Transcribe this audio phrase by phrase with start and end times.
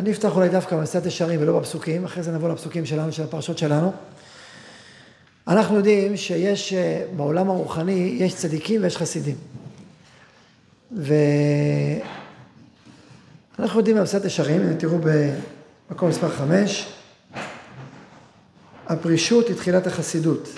[0.00, 3.58] אני אפתח אולי דווקא במסעת ישרים ולא בפסוקים, אחרי זה נבוא לפסוקים שלנו, של הפרשות
[3.58, 3.92] שלנו.
[5.48, 9.36] אנחנו יודעים שיש, אה, בעולם הרוחני יש צדיקים ויש חסידים.
[13.58, 14.98] ואנחנו יודעים במסעת ישרים, אם תראו
[15.90, 16.92] במקום מספר חמש,
[18.86, 20.48] הפרישות היא תחילת החסידות.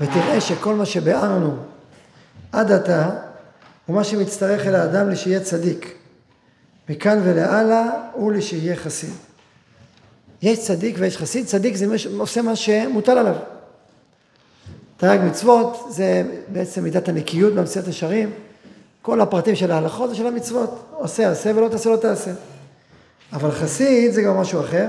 [0.00, 1.56] ותראה שכל מה שביארנו
[2.52, 3.10] עד עתה
[3.86, 6.03] הוא מה שמצטרך אל האדם לשיהיה צדיק.
[6.88, 9.10] מכאן ולהלאה הוא לשיהיה חסיד.
[10.42, 11.86] יש צדיק ויש חסיד, צדיק זה
[12.18, 13.36] עושה מה שמוטל עליו.
[14.96, 18.30] תרי"ג מצוות זה בעצם מידת הנקיות במציאת ישרים,
[19.02, 22.30] כל הפרטים של ההלכות זה של המצוות, עושה עשה ולא תעשה לא תעשה.
[23.32, 24.86] אבל חסיד זה גם משהו אחר,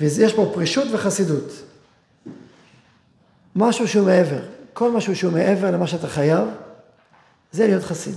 [0.00, 1.52] ויש פה פרישות וחסידות.
[3.56, 4.40] משהו שהוא מעבר,
[4.72, 6.48] כל משהו שהוא מעבר למה שאתה חייב,
[7.52, 8.14] זה להיות חסיד.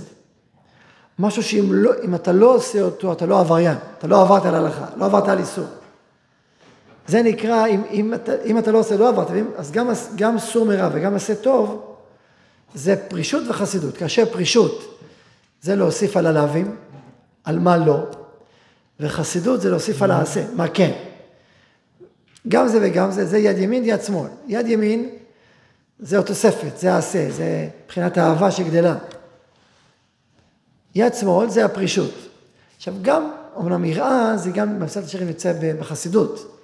[1.18, 4.86] משהו שאם לא, אתה לא עושה אותו, אתה לא עבריין, אתה לא עברת על הלכה,
[4.96, 5.64] לא עברת על איסור.
[7.06, 10.66] זה נקרא, אם, אם, אתה, אם אתה לא עושה, לא עברת, אז גם, גם סור
[10.66, 11.94] מרע וגם עשה טוב,
[12.74, 13.96] זה פרישות וחסידות.
[13.96, 14.98] כאשר פרישות
[15.62, 16.76] זה להוסיף על הלאווים,
[17.44, 17.98] על מה לא,
[19.00, 20.92] וחסידות זה להוסיף על העשה, מה כן.
[22.48, 24.28] גם זה וגם זה, זה יד ימין, יד שמאל.
[24.46, 25.08] יד ימין
[25.98, 28.94] זה התוספת, זה העשה, זה מבחינת האהבה שגדלה.
[30.94, 32.14] יד שמאל זה הפרישות.
[32.76, 36.58] עכשיו גם, אמנם יראה זה גם במסעת השירים יוצא בחסידות,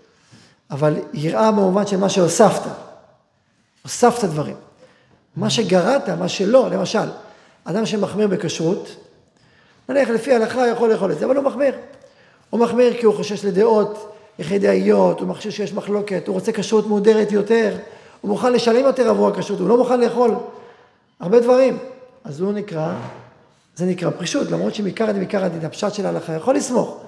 [0.71, 2.71] אבל יראה במובן של מה שהוספת.
[3.83, 4.57] הוספת דברים.
[5.37, 7.09] מה שגרעת, מה שלא, למשל,
[7.65, 8.89] אדם שמחמיר בכשרות,
[9.89, 11.75] נניח לפי ההלכה יכול לאכול את זה, אבל הוא מחמיר.
[12.51, 17.33] הוא מחמיר כי הוא חושש לדעות יחידאיות, הוא חושב שיש מחלוקת, הוא רוצה כשרות מודרת
[17.33, 17.77] יותר,
[18.21, 20.35] הוא מוכן לשלם יותר עבור הכשרות, הוא לא מוכן לאכול
[21.21, 21.79] הרבה דברים.
[22.25, 22.93] אז הוא נקרא
[23.79, 27.05] זה נקרא פרישות, למרות שמעיקר הדין מעיקר הדין, הפשט של ההלכה יכול לסמוך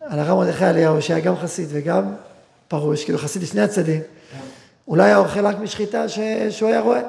[0.00, 2.14] על הרב מרדכי אליהו, שהיה גם חסיד וגם
[2.68, 4.00] פרוש, כאילו חסיד לשני הצדדים.
[4.88, 6.18] אולי היה אוכל רק משחיטה ש...
[6.50, 7.00] שהוא היה רואה.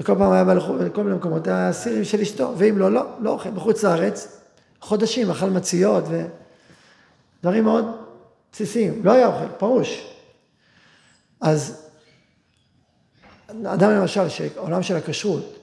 [0.00, 3.50] וכל פעם היה בא לכל מיני מקומות, הסירים של אשתו, ואם לא, לא, לא אוכל.
[3.50, 4.40] בחוץ לארץ,
[4.80, 6.04] חודשים, אכל מציות
[7.40, 7.84] ודברים מאוד
[8.52, 9.00] בסיסיים.
[9.04, 10.14] לא היה אוכל, פרוש.
[11.40, 11.86] אז
[13.64, 15.59] אדם למשל, שעולם של הכשרות,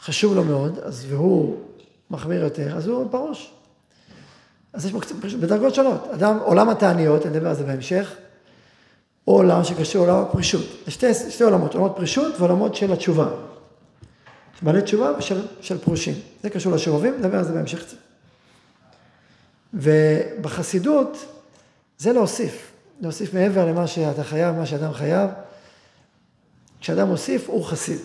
[0.00, 1.56] חשוב לו מאוד, אז והוא
[2.10, 3.52] מחמיר יותר, אז הוא פרוש.
[4.72, 4.98] אז יש פה
[5.40, 6.08] בדרגות שונות.
[6.14, 8.14] אדם, עולם התעניות, אני אדבר על זה בהמשך,
[9.28, 10.64] או עולם שקשור לעולם הפרישות.
[10.86, 13.28] יש שתי, שתי עולמות, עולמות פרישות ועולמות של התשובה.
[14.62, 16.14] בעלי תשובה ושל של פרושים.
[16.42, 17.96] זה קשור לשובבים, נדבר על זה בהמשך קצת.
[19.74, 21.16] ובחסידות,
[21.98, 22.72] זה להוסיף.
[23.00, 25.30] להוסיף מעבר למה שאתה חייב, מה שאדם חייב.
[26.80, 27.98] כשאדם מוסיף, הוא חסיד.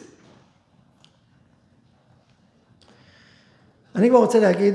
[3.96, 4.74] אני כבר רוצה להגיד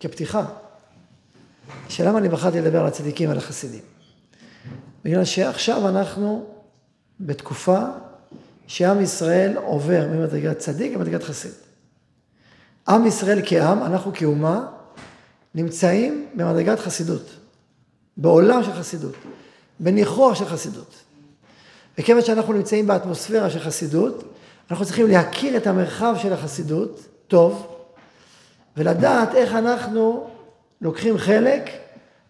[0.00, 0.44] כפתיחה,
[1.88, 3.82] שלמה אני בחרתי לדבר על הצדיקים ועל החסידים.
[5.04, 6.46] בגלל שעכשיו אנחנו
[7.20, 7.80] בתקופה
[8.66, 11.52] שעם ישראל עובר ממדרגת צדיק למדרגת חסיד.
[12.88, 14.66] עם ישראל כעם, אנחנו כאומה,
[15.54, 17.30] נמצאים במדרגת חסידות,
[18.16, 19.14] בעולם של חסידות,
[19.80, 20.94] בניחוח של חסידות.
[21.98, 24.24] וכיוון שאנחנו נמצאים באטמוספירה של חסידות,
[24.70, 27.73] אנחנו צריכים להכיר את המרחב של החסידות טוב,
[28.76, 30.30] ולדעת איך אנחנו
[30.80, 31.70] לוקחים חלק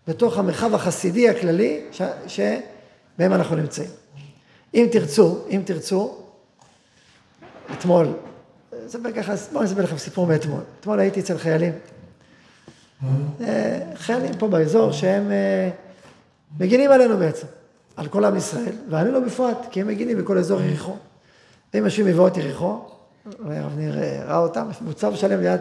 [0.08, 2.02] בתוך המרחב החסידי הכללי ש...
[2.26, 3.90] שבהם אנחנו נמצאים.
[4.74, 6.14] אם תרצו, אם תרצו,
[7.72, 8.08] אתמול,
[8.86, 10.60] אספר ככה, בואו נספר לכם סיפור מאתמול.
[10.80, 11.72] אתמול הייתי אצל חיילים.
[13.40, 15.70] אה, חיילים פה באזור שהם אה,
[16.60, 17.46] מגינים עלינו בעצם,
[17.96, 20.96] על כל עם ישראל, ועלינו לא בפרט, כי הם מגינים בכל אזור יריחו.
[21.74, 22.80] הם יושבים מבואות יריחו,
[23.44, 25.60] הרב ניר אה, ראה אותם, מוצב שלם ליד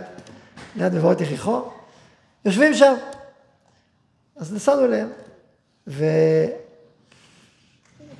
[0.76, 1.62] ליד מבואות יחיחו,
[2.46, 2.94] יושבים שם.
[4.36, 5.10] אז נסענו אליהם,
[5.88, 6.06] ו...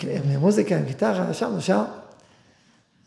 [0.04, 1.84] עם מוזיקה, עם גיטרה, ישבנו שם.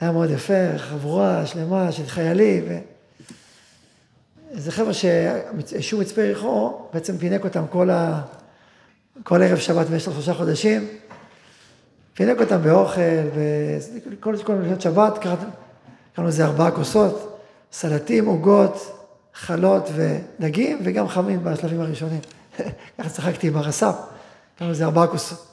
[0.00, 2.64] היה מאוד יפה, חבורה שלמה של חיילים.
[2.68, 2.78] ו...
[4.50, 8.22] איזה חבר'ה שהיישוב מצפה יריחו, בעצם פינק אותם כל, ה...
[9.22, 10.88] כל ערב שבת במשך שלושה חודשים.
[12.14, 13.00] פינק אותם באוכל,
[13.34, 17.40] וכל כל מיני שבת, קראנו לזה ארבעה כוסות,
[17.72, 18.95] סלטים, עוגות,
[19.40, 22.20] חלות ודגים, וגם חמים בשלבים הראשונים.
[22.98, 23.94] ככה צחקתי עם הרס"פ,
[24.58, 25.46] קראנו לזה ארבעה כוסות.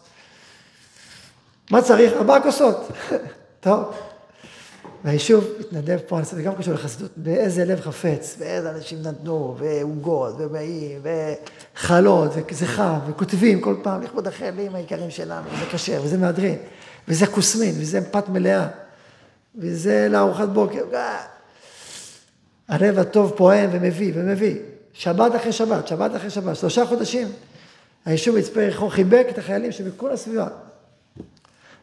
[1.72, 2.14] מה צריך?
[2.14, 2.92] ארבעה כוסות.
[3.60, 3.84] טוב.
[5.04, 11.02] והיישוב התנדב פה, זה גם קשור לחסידות, באיזה לב חפץ, ואיזה אנשים נתנו, ועוגות, ובאים,
[11.76, 16.58] וחלות, וזה חם, וכותבים כל פעם, לכבוד החיילים היקרים שלנו, וזה כשר, וזה מהדרין,
[17.08, 18.68] וזה כוסמין, וזה פת מלאה,
[19.56, 20.84] וזה לארוחת בוקר.
[22.68, 24.56] הלב הטוב פועם ומביא ומביא.
[24.94, 27.28] שבת אחרי שבת, שבת אחרי שבת, שלושה חודשים.
[28.06, 30.48] היישוב מצפה יריחו חיבק את החיילים שבכל הסביבה.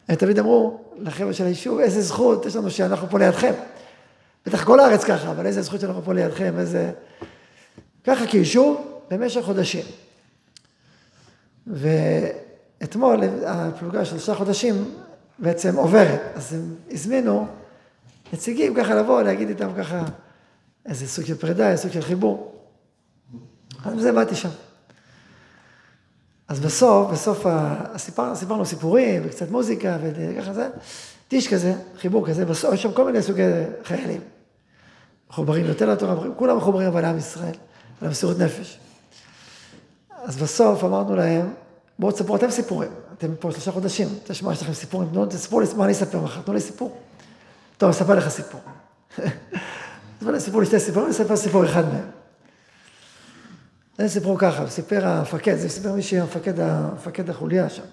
[0.07, 3.53] הם תמיד אמרו לחבר'ה של היישוב, איזה זכות יש לנו שאנחנו פה לידכם.
[4.45, 6.91] בטח כל הארץ ככה, אבל איזה זכות שאנחנו פה לידכם, איזה...
[8.03, 9.85] ככה כיישוב במשך חודשים.
[11.67, 14.91] ואתמול הפלוגה של שלושה חודשים
[15.39, 17.47] בעצם עוברת, אז הם הזמינו
[18.33, 20.03] נציגים ככה לבוא, להגיד איתם ככה
[20.85, 22.55] איזה סוג של פרידה, איזה סוג של חיבור.
[23.85, 24.49] אז בזה באתי שם.
[26.47, 30.69] אז בסוף, בסוף הסיפר, סיפרנו סיפורים וקצת מוזיקה וככה זה,
[31.27, 33.43] טיש כזה, חיבור כזה, בסוף יש שם כל מיני סוגי
[33.83, 34.21] חיילים.
[35.29, 37.55] מחוברים יותר לתורה, כולם מחוברים אבל לעם ישראל,
[38.01, 38.79] על המסירות נפש.
[40.23, 41.53] אז בסוף אמרנו להם,
[41.99, 45.25] בואו תספרו אתם סיפורים, אתם פה שלושה חודשים, תשמע, יש לכם סיפורים, תנו,
[45.59, 46.97] לי, מה אני אספר מחר, תנו לי סיפור.
[47.77, 48.61] טוב, אספר לך סיפור.
[50.27, 52.09] אז סיפרו לי שתי סיפורים, אני אספר סיפור אחד מהם.
[53.97, 57.83] זה סיפור ככה, סיפר המפקד, זה סיפר מישהי, המפקד, המפקד החוליה שם.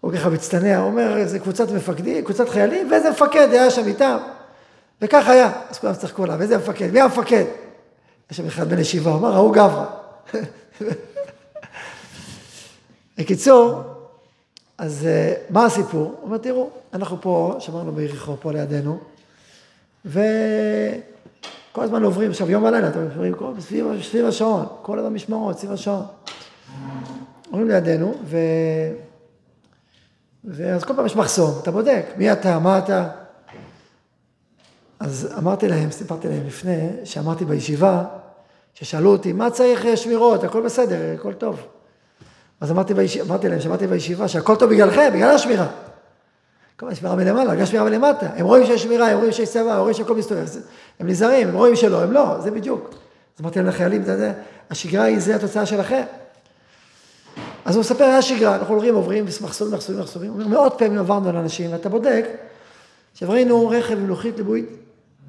[0.00, 4.18] הוא ככה מצטנע, הוא אומר, זה קבוצת מפקדים, קבוצת חיילים, ואיזה מפקד היה שם איתם.
[5.02, 7.44] וכך היה, אז כולם צחקו עליו, איזה מפקד, מי המפקד?
[8.30, 9.86] יש שם אחד בן ישיבה, אמר, ההוא גברא.
[13.18, 13.82] בקיצור,
[14.78, 16.02] אז אה, מה הסיפור?
[16.02, 18.98] הוא אומר, תראו, אנחנו פה, שמרנו ביריחו, פה לידינו,
[20.04, 25.72] וכל הזמן עוברים, עכשיו יום ולילה, אתם אומרים, סביב, סביב השעון, כל הזמן משמרות, סביב
[25.72, 26.04] השעון.
[27.50, 28.38] עוברים לידינו, ו...
[30.44, 33.08] ואז כל פעם יש מחסום, אתה בודק, מי אתה, מה אתה.
[35.00, 38.04] אז אמרתי להם, סיפרתי להם לפני, שאמרתי בישיבה,
[38.74, 41.66] ששאלו אותי, מה צריך שמירות, הכל בסדר, הכל טוב.
[42.60, 43.16] אז אמרתי, ביש...
[43.16, 45.66] אמרתי להם, שמעתי בישיבה, שהכל טוב בגללכם, בגלל השמירה.
[46.78, 48.26] כל השמירה מלמעלה, בגלל השמירה מלמטה.
[48.36, 50.46] הם רואים שיש שמירה, הם רואים שיש צבע, הם רואים שהכל מסתובב.
[51.00, 52.90] הם נזהרים, הם רואים שלא, הם לא, זה בדיוק.
[52.90, 54.32] אז אמרתי להם לחיילים, אתה יודע,
[54.70, 56.02] השגרה היא, זה התוצאה שלכם.
[57.64, 60.30] אז הוא מספר, היה שגרה, אנחנו הולכים, עוברים, מחסומים, מחסומים, מחסומים.
[60.30, 62.24] הוא אומר, מאות פעמים עברנו על אנשים, ואתה בודק,
[63.12, 64.66] עכשיו ראינו רכב עם לוחית ליבוי,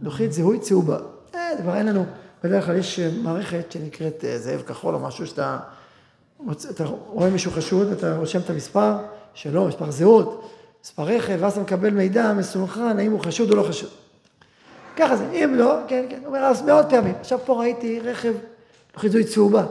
[0.01, 0.97] לוחית זיהוי צהובה.
[1.35, 2.05] אה, כבר אין לנו,
[2.43, 5.57] בדרך כלל יש מערכת שנקראת אה, זאב כחול או משהו שאתה...
[6.69, 8.93] אתה רואה מישהו חשוד, אתה רושם את המספר
[9.33, 10.49] שלו, מספר זהות,
[10.83, 13.89] מספר רכב, ואז אתה מקבל מידע מסונכרן, האם הוא חשוד או לא חשוד.
[14.95, 17.15] ככה זה, אם לא, כן, כן, הוא אומר, אז מאות פעמים.
[17.19, 18.33] עכשיו פה ראיתי רכב,
[18.95, 19.65] חיזוי צהובה.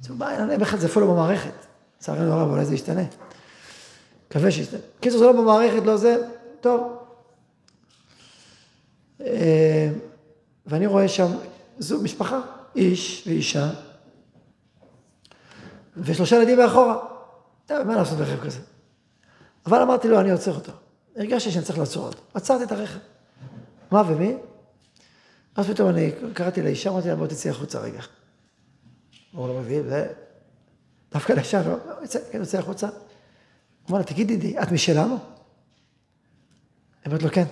[0.00, 1.66] צהובה, אין להם בכלל, זה אפילו במערכת.
[1.98, 3.02] לצערנו הרב, אולי זה ישתנה.
[4.30, 4.80] מקווה שישתנה.
[5.00, 6.16] קיצור, זה לא במערכת, לא זה,
[6.60, 6.98] טוב.
[9.20, 9.90] אה,
[10.66, 11.26] ואני רואה שם
[11.78, 12.40] זו משפחה,
[12.76, 13.70] איש ואישה,
[15.96, 16.98] ושלושה ילדים מאחורה.
[17.66, 18.58] טוב, מה לעשות ברכב כזה?
[19.66, 20.72] אבל אמרתי לו, אני עוצר אותו.
[21.16, 22.22] הרגשתי שאני צריך לעצור אותו.
[22.34, 22.98] עצרתי את הרכב.
[23.90, 24.36] מה ומי?
[25.56, 28.00] אז פתאום אני קראתי לאישה, אמרתי לה, בוא תצאי החוצה רגע.
[29.32, 30.06] הוא לא מבין, ו...
[31.12, 32.88] דווקא לאישה, לא, יוצא, כן, יוצא החוצה.
[33.90, 35.14] אמר לה, תגידי את משלנו?
[35.14, 35.20] היא
[37.06, 37.44] אומרת לו, כן.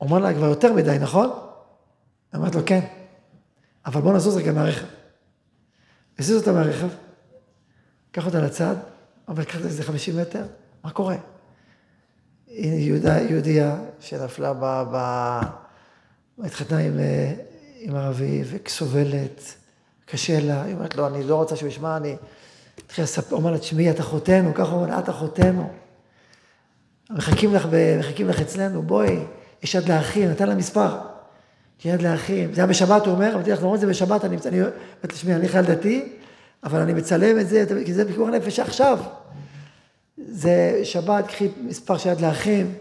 [0.00, 1.26] אומר לה, כבר יותר מדי, נכון?
[1.26, 2.80] היא אומרת לו, כן.
[3.86, 4.86] אבל בוא נזוז רגע מהרכב.
[6.18, 6.88] הזיז אותה מהרכב,
[8.14, 8.74] קח אותה לצד,
[9.28, 10.42] אבל קח איזה 50 מטר,
[10.84, 11.16] מה קורה?
[12.46, 14.82] היא יהודה, יהודייה שנפלה ב...
[14.92, 14.96] ב...
[16.44, 16.98] התחתנה עם,
[17.78, 19.54] עם ערבי וסובלת,
[20.06, 22.16] קשה לה, היא אומרת לו, אני לא רוצה שהוא ישמע, אני...
[22.84, 25.70] התחילה לספר, אומר לה, תשמעי, את אחותנו, ככה אומר לה, את אחותנו.
[27.10, 27.68] מחכים לך.
[27.98, 29.18] מחכים לך אצלנו, בואי,
[29.62, 30.98] יש יד לאחים, נתן לה מספר.
[31.84, 32.54] יד לאחים.
[32.54, 34.60] זה היה בשבת, הוא אומר, אמרתי לך, למרות זה בשבת, אני, אני,
[35.06, 36.12] תשמעי, אני חייל דתי,
[36.64, 38.98] אבל אני מצלם את זה, כי זה פיקוח נפש עכשיו.
[40.28, 42.74] זה שבת, קחי מספר של יד לאחים,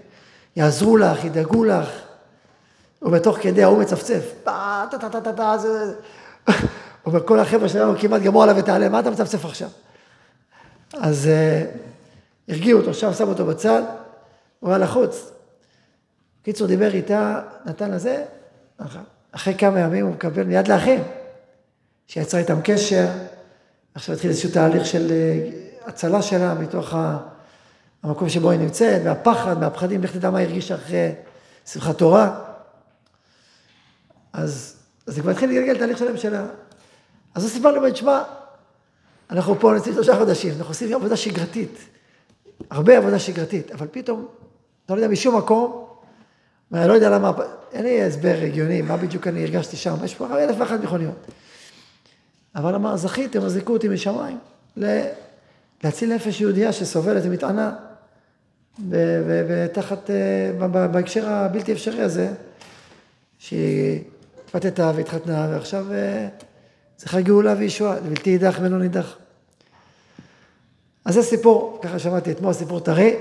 [0.55, 1.89] יעזרו לך, ידאגו לך.
[3.01, 4.33] ובתוך כדי ההוא מצפצף.
[7.05, 9.69] אומר, כל החבר'ה שלנו כמעט גמרו עליו את העלה, מה אתה מצפצף עכשיו?
[10.93, 11.29] אז
[12.47, 13.81] הרגיעו אותו, שם שם אותו בצד,
[14.59, 15.31] הוא היה לחוץ.
[16.43, 18.23] קיצור, דיבר איתה, נתן לזה,
[19.31, 21.03] אחרי כמה ימים הוא מקבל מיד לאחים,
[22.07, 23.07] שיצר איתם קשר,
[23.95, 25.49] עכשיו התחיל איזשהו תהליך של אה,
[25.85, 26.93] הצלה שלה מתוך
[28.03, 31.11] המקום שבו היא נמצאת, מהפחד, מהפחדים, לך תדע מה היא הרגישה אחרי
[31.65, 32.39] שמחת תורה.
[34.33, 34.75] אז,
[35.07, 36.45] אז זה כבר התחיל לגלגל תהליך שלם שלה.
[37.35, 38.23] אז הוא סיפר לי, תשמע,
[39.29, 41.77] אנחנו פה נמצאים שלושה חודשים, אנחנו עושים עבודה שגרתית,
[42.69, 44.27] הרבה עבודה שגרתית, אבל פתאום,
[44.85, 45.87] אתה לא יודע, משום מקום,
[46.73, 47.31] אני לא יודע למה,
[47.71, 51.27] אין לי הסבר הגיוני, מה בדיוק אני הרגשתי שם, יש פה אלף ואחת מכוניות.
[52.55, 54.37] אבל אמר, זכיתם, אז זיכו אותי משמיים,
[55.83, 57.75] להציל נפש יהודייה שסובלת ומתענה,
[58.89, 60.09] ותחת,
[60.91, 62.33] בהקשר הבלתי אפשרי הזה,
[63.39, 64.01] שהיא
[64.45, 66.27] התפתתה והתחתנה, ועכשיו אה,
[66.95, 69.17] צריכה גאולה וישועה, בלתי יידח ולא נידח.
[71.05, 73.15] אז זה סיפור, ככה שמעתי אתמול, סיפור טרי,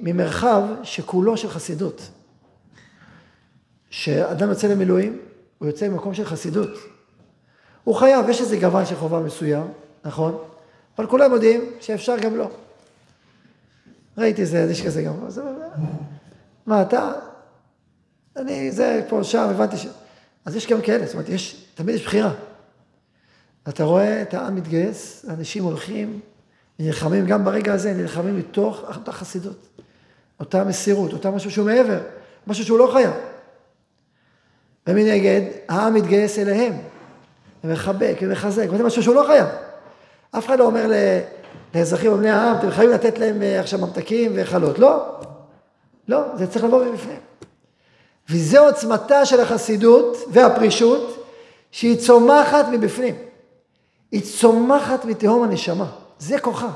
[0.00, 2.10] ממרחב שכולו של חסידות.
[3.90, 5.18] שאדם יוצא למילואים,
[5.58, 6.93] הוא יוצא ממקום של חסידות.
[7.84, 9.66] הוא חייב, יש איזה גוון של חובה מסוים,
[10.04, 10.38] נכון?
[10.98, 12.50] אבל כולם יודעים שאפשר גם לא.
[14.18, 15.40] ראיתי איזה איש כזה גם, אז,
[16.66, 17.12] מה אתה?
[18.36, 19.86] אני, זה פה, שם, הבנתי ש...
[20.44, 22.32] אז יש גם כאלה, זאת אומרת, יש, תמיד יש בחירה.
[23.68, 26.20] אתה רואה את העם מתגייס, אנשים הולכים,
[26.78, 29.66] נלחמים גם ברגע הזה, נלחמים מתוך אותה חסידות,
[30.40, 32.00] אותה מסירות, אותה משהו שהוא מעבר,
[32.46, 33.12] משהו שהוא לא חייב.
[34.86, 36.74] ומנגד, העם מתגייס אליהם,
[37.64, 39.46] ומחבק ומחזק, וזה משהו שהוא לא חייב.
[40.38, 40.90] אף אחד לא אומר
[41.74, 44.78] לאזרחים ובני העם, אתם חייבים לתת להם אה, עכשיו ממתקים וחלות.
[44.78, 45.04] לא,
[46.08, 47.18] לא, זה צריך לבוא מבפנים.
[48.30, 51.26] וזו עוצמתה של החסידות והפרישות,
[51.70, 53.14] שהיא צומחת מבפנים.
[54.12, 55.86] היא צומחת מתהום הנשמה.
[56.18, 56.70] זה כוחה.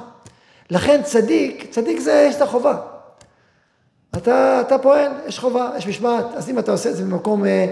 [0.71, 2.76] לכן צדיק, צדיק זה, יש את החובה.
[4.16, 7.66] אתה, אתה פועל, יש חובה, יש משמעת, אז אם אתה עושה את זה במקום אה,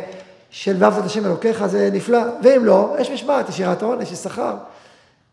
[0.50, 4.18] של ואהבת את השם אלוקיך, זה נפלא, ואם לא, יש משמעת, יש יראת עונש, יש
[4.18, 4.56] שכר,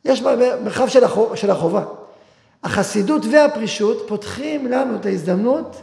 [0.06, 0.22] יש
[0.64, 1.84] מרחב של, החובה, של החובה.
[2.64, 5.82] החסידות והפרישות פותחים לנו את ההזדמנות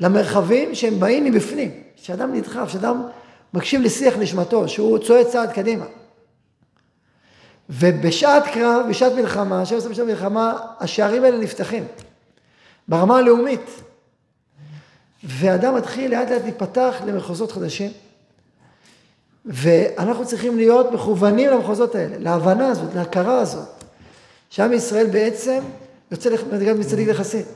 [0.00, 3.02] למרחבים שהם באים מבפנים, שאדם נדחף, שאדם
[3.54, 5.84] מקשיב לשיח נשמתו, שהוא צועד צעד קדימה.
[7.70, 11.84] ובשעת קרב, בשעת מלחמה, שם עושה בשעת מלחמה, השערים האלה נפתחים.
[12.88, 13.70] ברמה הלאומית.
[15.24, 17.90] ואדם מתחיל לאט לאט להיפתח למחוזות חדשים.
[19.44, 23.68] ואנחנו צריכים להיות מכוונים למחוזות האלה, להבנה הזאת, להכרה הזאת,
[24.50, 25.62] שעם ישראל בעצם
[26.10, 27.46] יוצא מדרגת מצדיק לחסיד.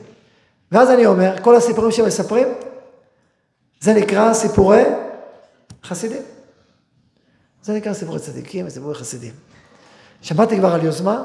[0.71, 2.47] ואז אני אומר, כל הסיפורים שמספרים,
[3.79, 4.83] זה נקרא סיפורי
[5.83, 6.21] חסידים.
[7.63, 9.33] זה נקרא סיפורי צדיקים וסיפורי חסידים.
[10.21, 11.23] שמעתי כבר על יוזמה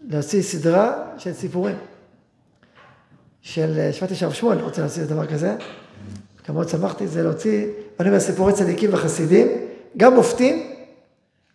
[0.00, 1.76] להוציא סדרה של סיפורים.
[3.42, 5.56] של, שמעתי שהרב שמואל רוצה להוציא דבר כזה,
[6.54, 7.66] מאוד שמחתי זה להוציא,
[7.98, 9.48] ואני אומר סיפורי צדיקים וחסידים,
[9.96, 10.72] גם מופתים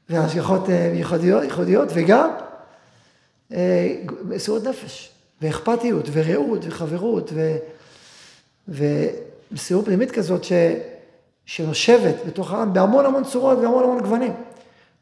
[0.10, 2.30] והשגחות אה, ייחודיות, ייחודיות וגם
[3.54, 7.58] אה, מסירות נפש, ואכפתיות, ורעות, וחברות, ו,
[8.68, 10.54] ומסירות פנימית כזאת ש,
[11.46, 14.34] שנושבת בתוך העם בהמון המון צורות והמון המון גוונים.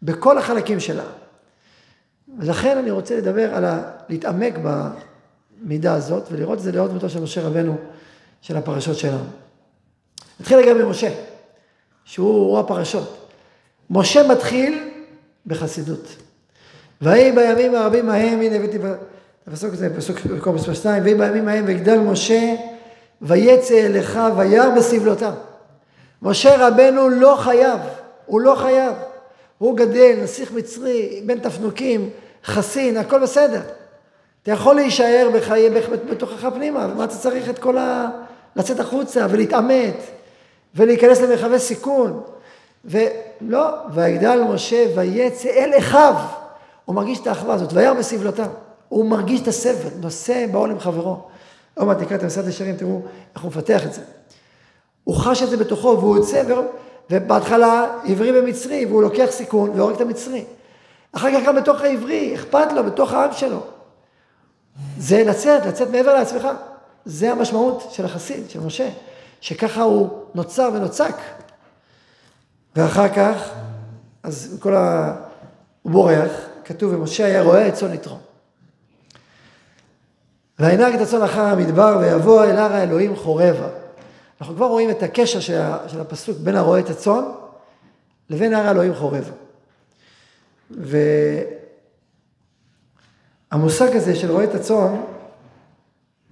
[0.04, 1.04] בכל החלקים שלה.
[2.40, 3.92] ולכן אני רוצה לדבר על ה...
[4.10, 4.54] להתעמק
[5.62, 7.78] במידה הזאת ולראות את זה לאור דמותו של משה רבנו
[8.42, 9.24] של הפרשות שלנו.
[10.40, 11.10] נתחיל רגע במשה,
[12.06, 13.28] שהוא הפרשות.
[13.90, 14.90] משה מתחיל
[15.48, 16.16] בחסידות.
[17.02, 21.48] ויהי בימים הרבים ההם, הנה הבאתי את הפסוק הזה, פסוק במקום מספר 2, ויהי בימים
[21.48, 22.56] ההם ויגדל משה
[23.22, 25.32] ויצא אליך וירא בסבלותם.
[26.22, 27.80] משה רבנו לא חייב,
[28.26, 28.94] הוא לא חייב.
[29.58, 32.10] הוא גדל, נסיך מצרי, בן תפנוקים,
[32.46, 33.62] חסין, הכל בסדר.
[34.44, 35.70] אתה יכול להישאר בחיי,
[36.10, 38.10] בתוכך פנימה, ומה אתה צריך את כל ה...
[38.56, 39.96] לצאת החוצה ולהתעמת
[40.76, 42.22] ולהיכנס למרחבי סיכון.
[42.86, 46.16] ולא, ויגדל משה ויצא אל אחיו.
[46.86, 48.48] הוא מרגיש את האחווה הזאת, וירא בסבלותם.
[48.90, 51.18] הוא מרגיש את הסבל, נושא בעול עם חברו.
[51.76, 53.02] עוד מעט נקרא את המסעד ישרים, תראו
[53.36, 54.02] איך הוא מפתח את זה.
[55.04, 56.44] הוא חש את זה בתוכו והוא יוצא
[57.10, 60.44] ובהתחלה עברי ומצרי, והוא לוקח סיכון והורג את המצרי.
[61.12, 63.60] אחר כך גם בתוך העברי, אכפת לו, בתוך העם שלו.
[64.98, 66.48] זה לצאת, לצאת מעבר לעצמך.
[67.06, 68.90] זה המשמעות של החסיד, של משה,
[69.42, 71.16] שככה הוא נוצר ונוצק.
[72.76, 73.50] ואחר כך,
[74.24, 75.16] אז כל ה...
[75.82, 76.32] הוא בורח,
[76.66, 78.18] כתוב, ומשה היה רואה את צאן יתרו.
[80.60, 83.68] וינהג את הצאן אחר המדבר, ויבוא אל הר האלוהים חורבה.
[84.42, 87.24] אנחנו כבר רואים את הקשר של הפסוק בין הרועה את הצאן
[88.30, 89.32] לבין הר האלוהים חורב.
[93.52, 95.02] והמושג הזה של רועה את הצאן,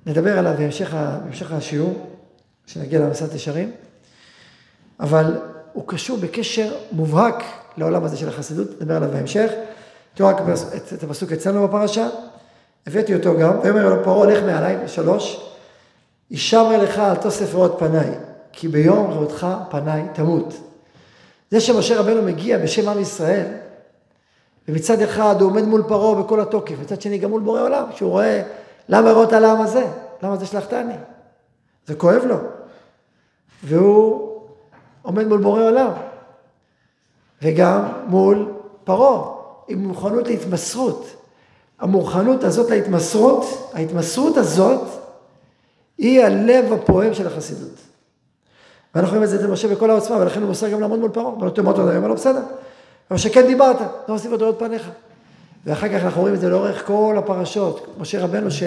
[0.06, 2.17] נדבר עליו בהמשך, בהמשך השיעור,
[2.68, 3.72] כשנגיע למסעת ישרים,
[5.00, 5.38] אבל
[5.74, 7.44] הוא קשור בקשר מובהק
[7.78, 9.52] לעולם הזה של החסידות, נדבר עליו בהמשך.
[10.14, 10.42] תראו רק
[10.76, 12.10] את, את הפסוק אצלנו בפרשה,
[12.88, 15.52] הבאתי אותו גם, ויאמר לו פרעה, לך מעליי, שלוש,
[16.30, 18.10] הישמר לך אל תוסף רעות פניי,
[18.52, 20.54] כי ביום ראותך פניי תמות.
[21.52, 23.48] זה שמשה רבנו מגיע בשם עם ישראל,
[24.68, 28.12] ומצד אחד הוא עומד מול פרעה בכל התוקף, מצד שני גם מול בורא עולם, שהוא
[28.12, 28.42] רואה
[28.90, 29.86] למה ראות על העם הזה,
[30.24, 30.94] למה זה שלחתני.
[31.88, 32.57] זה כואב לו.
[33.64, 34.42] והוא
[35.02, 35.92] עומד מול בורא עולם,
[37.42, 38.52] וגם מול
[38.84, 39.34] פרעה,
[39.68, 41.08] עם מוכנות להתמסרות.
[41.80, 44.88] המוכנות הזאת להתמסרות, ההתמסרות הזאת,
[45.98, 47.80] היא הלב הפועם של החסידות.
[48.96, 51.38] ואנחנו רואים את זה אצל משה בכל העוצמה, ולכן הוא מוסר גם לעמוד מול פרעה.
[51.38, 52.42] ולא תאמר אותו, אומר לו, בסדר.
[53.12, 54.90] אבל שכן דיברת, לא אוסיף עוד ראות פניך.
[55.66, 57.88] ואחר כך אנחנו רואים את זה לאורך כל הפרשות.
[58.00, 58.64] משה רבנו, ש,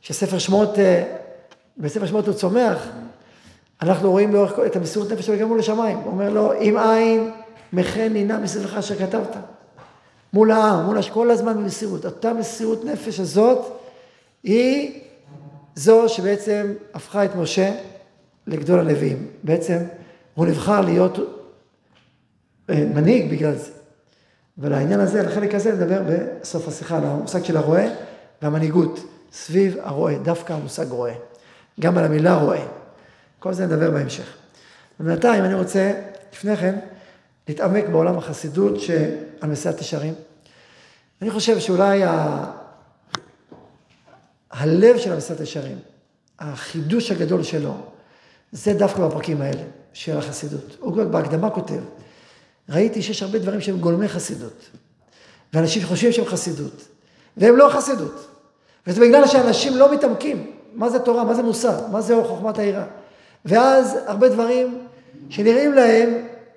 [0.00, 1.02] שספר שמות, אה,
[1.78, 2.88] בספר שמות הוא צומח,
[3.82, 5.98] אנחנו רואים לאורך את המסירות נפש שלו גם מול השמיים.
[5.98, 7.30] הוא אומר לו, אם אין
[7.72, 9.36] מחן נינה מסביבך אשר כתבת.
[10.32, 11.10] מול העם, מול הש...
[11.10, 12.04] כל הזמן במסירות.
[12.04, 13.58] אותה מסירות נפש הזאת,
[14.42, 15.00] היא
[15.74, 17.74] זו שבעצם הפכה את משה
[18.46, 19.26] לגדול הנביאים.
[19.42, 19.78] בעצם
[20.34, 21.18] הוא נבחר להיות
[22.70, 23.70] אה, מנהיג בגלל זה.
[24.58, 27.84] ולעניין הזה, לחלק הזה נדבר בסוף השיחה, על המושג של הרועה
[28.42, 29.00] והמנהיגות
[29.32, 31.12] סביב הרועה, דווקא המושג רועה.
[31.80, 32.75] גם על המילה רועה.
[33.38, 34.36] כל זה נדבר בהמשך.
[35.00, 35.92] ובינתיים אני רוצה,
[36.32, 36.78] לפני כן,
[37.48, 40.14] להתעמק בעולם החסידות שעל מסילת ישרים.
[41.22, 42.44] אני חושב שאולי ה...
[44.50, 45.78] הלב של המסילת ישרים,
[46.38, 47.74] החידוש הגדול שלו,
[48.52, 49.62] זה דווקא בפרקים האלה
[49.92, 50.76] של החסידות.
[50.80, 51.80] הוא כבר בהקדמה כותב,
[52.68, 54.70] ראיתי שיש הרבה דברים שהם גולמי חסידות,
[55.52, 56.88] ואנשים חושבים שהם חסידות,
[57.36, 58.26] והם לא חסידות.
[58.86, 62.84] וזה בגלל שאנשים לא מתעמקים, מה זה תורה, מה זה מוסר, מה זה חוכמת העירה.
[63.46, 64.78] ואז הרבה דברים
[65.28, 66.10] שנראים להם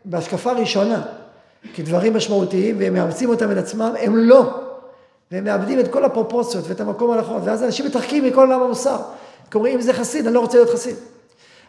[0.05, 1.01] בהשקפה ראשונה
[1.73, 4.59] כדברים משמעותיים, והם מאמצים אותם אל עצמם, הם לא.
[5.31, 8.97] והם מאבדים את כל הפרופורציות ואת המקום הנכון, ואז אנשים מתרחקים מכל עולם המוסר.
[9.51, 10.95] כי אומרים, אם זה חסיד, אני לא רוצה להיות חסיד.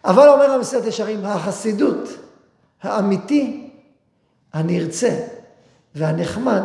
[0.05, 2.09] אבל אומר המסילת ישרים, החסידות
[2.83, 3.71] האמיתי,
[4.53, 5.17] הנרצה
[5.95, 6.63] והנחמד,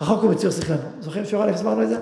[0.00, 0.80] רחוק הוא מציור שכלנו.
[1.00, 1.96] זוכרים שיעור א' הסברנו את זה?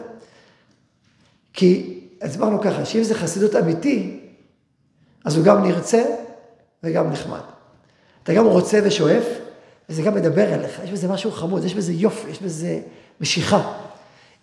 [1.53, 4.18] כי הסברנו ככה, שאם זה חסידות אמיתי,
[5.29, 6.05] אז הוא גם נרצה
[6.83, 7.41] וגם נחמד.
[8.23, 9.25] אתה גם רוצה ושואף,
[9.89, 10.81] וזה גם מדבר אליך.
[10.85, 12.81] יש בזה משהו חמוד, יש בזה יופי, יש בזה
[13.21, 13.73] משיכה.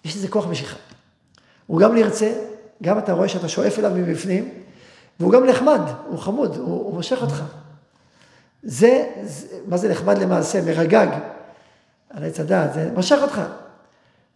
[0.05, 0.75] יש לזה כוח משיכה.
[1.67, 2.33] הוא גם נרצה,
[2.83, 4.49] גם אתה רואה שאתה שואף אליו מבפנים,
[5.19, 7.43] והוא גם נחמד, הוא חמוד, הוא, הוא מושך אותך.
[8.63, 10.61] זה, זה, מה זה נחמד למעשה?
[10.61, 11.07] מרגג
[12.09, 13.41] על עץ הדעת, זה מושך אותך.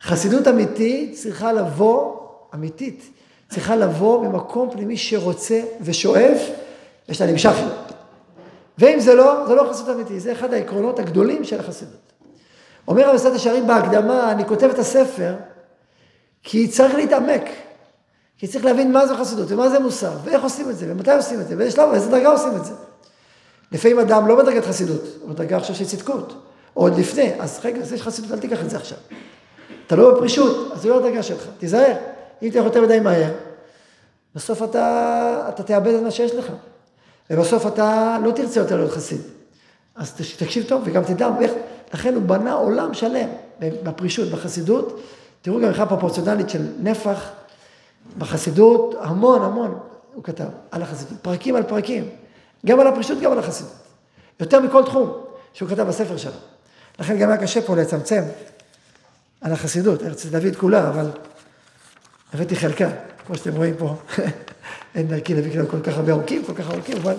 [0.01, 2.17] חסידות אמיתית צריכה לבוא,
[2.53, 3.18] אמיתית,
[3.49, 6.49] צריכה לבוא ממקום פנימי שרוצה ושואף,
[7.09, 7.71] ושאתה נמשך לו.
[8.77, 12.13] ואם זה לא, זה לא חסידות אמיתי, זה אחד העקרונות הגדולים של החסידות.
[12.87, 15.35] אומר המסעד השערים בהקדמה, אני כותב את הספר,
[16.43, 17.43] כי צריך להתעמק.
[18.37, 21.41] כי צריך להבין מה זו חסידות, ומה זה מוסר, ואיך עושים את זה, ומתי עושים
[21.41, 22.73] את זה, באיזה שלב, באיזה דרגה עושים את זה.
[23.71, 26.33] לפעמים אדם לא בדרגת חסידות, הוא בדרגה עכשיו של צדקות,
[26.75, 28.97] או עוד לפני, אז רגע, אז יש חסידות, אל תיקח את זה עכשיו.
[29.87, 31.95] אתה לא בפרישות, אז זה לא הדרגה שלך, תיזהר.
[32.43, 33.31] אם תלך יותר מדי מהר,
[34.35, 36.45] בסוף אתה, אתה תאבד את מה שיש לך.
[37.29, 39.21] ובסוף אתה לא תרצה יותר להיות חסיד.
[39.95, 41.51] אז תקשיב טוב וגם תדע איך,
[41.93, 45.01] לכן הוא בנה עולם שלם בפרישות, בחסידות.
[45.41, 47.29] תראו גם מבחינה פרופורציונלית של נפח
[48.17, 49.79] בחסידות, המון המון
[50.13, 52.09] הוא כתב על החסידות, פרקים על פרקים,
[52.65, 53.73] גם על הפרישות, גם על החסידות.
[54.39, 55.13] יותר מכל תחום
[55.53, 56.31] שהוא כתב בספר שלו.
[56.99, 58.23] לכן גם היה קשה פה לצמצם
[59.41, 61.09] על החסידות, ארץ דוד כולה, אבל
[62.33, 62.89] הבאתי חלקה,
[63.25, 63.95] כמו שאתם רואים פה.
[64.95, 67.15] אין דרכי להביא כאלה כל כך הרבה ארוכים, כל כך ארוכים, אבל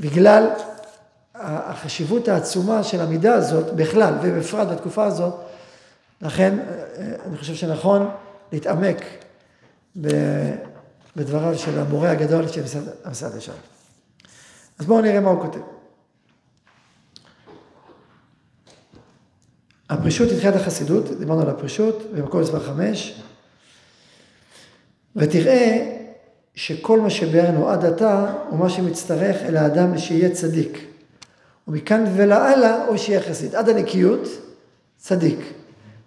[0.00, 0.50] בגלל
[1.34, 5.34] החשיבות העצומה של המידה הזאת, בכלל ובפרט בתקופה הזאת,
[6.22, 6.58] לכן
[7.26, 8.10] אני חושב שנכון
[8.52, 9.04] להתעמק
[11.16, 12.62] בדבריו של המורה הגדול של
[13.04, 13.52] המסעד ישר.
[14.78, 15.60] אז בואו נראה מה הוא כותב.
[19.90, 23.22] הפרישות היא תחילת החסידות, דיברנו על הפרישות, במקום מספר חמש,
[25.16, 25.92] ותראה
[26.54, 30.86] שכל מה שביארנו עד עתה הוא מה שמצטרך אל האדם שיהיה צדיק.
[31.68, 33.54] ומכאן ולהלאה או שיהיה חסיד.
[33.54, 34.28] עד הנקיות,
[34.96, 35.38] צדיק.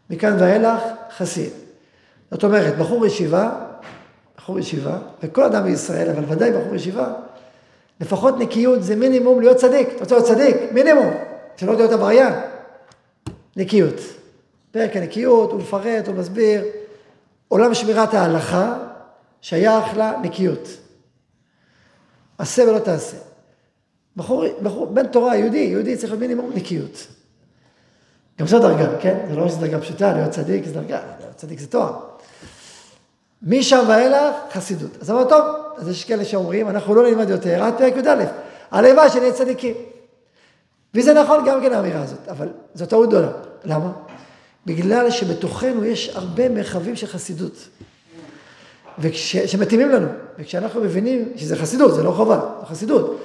[0.09, 0.81] מכאן ואילך,
[1.17, 1.49] חסיד.
[2.31, 3.51] זאת אומרת, בחור ישיבה,
[4.37, 7.13] בחור ישיבה, וכל אדם בישראל, אבל ודאי בחור ישיבה,
[8.01, 9.89] לפחות נקיות זה מינימום להיות צדיק.
[9.95, 10.71] אתה רוצה להיות צדיק?
[10.71, 11.13] מינימום.
[11.57, 12.33] שלא להיות עבריין.
[13.55, 13.99] נקיות.
[14.71, 16.63] פרק הנקיות, הוא מפרט, הוא מסביר.
[17.47, 18.77] עולם שמירת ההלכה,
[19.45, 20.67] שייך לנקיות.
[22.37, 23.17] עשה ולא תעשה.
[24.15, 27.07] בחור, בחור, בן תורה, יהודי, יהודי צריך להיות מינימום נקיות.
[28.39, 29.25] גם זו דרגה, כן?
[29.29, 31.99] זה לא שזו דרגה פשוטה, להיות צדיק זה דרגה, להיות צדיק זה תואר.
[33.41, 34.91] משם ואילך, חסידות.
[35.01, 35.45] אז אמרנו, טוב,
[35.77, 38.23] אז יש כאלה שאומרים, אנחנו לא נלמד יותר, עד פרק י"א.
[38.71, 39.75] הלוואי שנהיה צדיקים.
[40.93, 43.31] וזה נכון גם כן האמירה הזאת, אבל זו טעות גדולה.
[43.63, 43.91] למה?
[44.65, 47.67] בגלל שבתוכנו יש הרבה מרחבים של חסידות.
[48.99, 50.07] ושמתאימים לנו.
[50.39, 53.21] וכשאנחנו מבינים שזה חסידות, זה לא חובה, זה חסידות.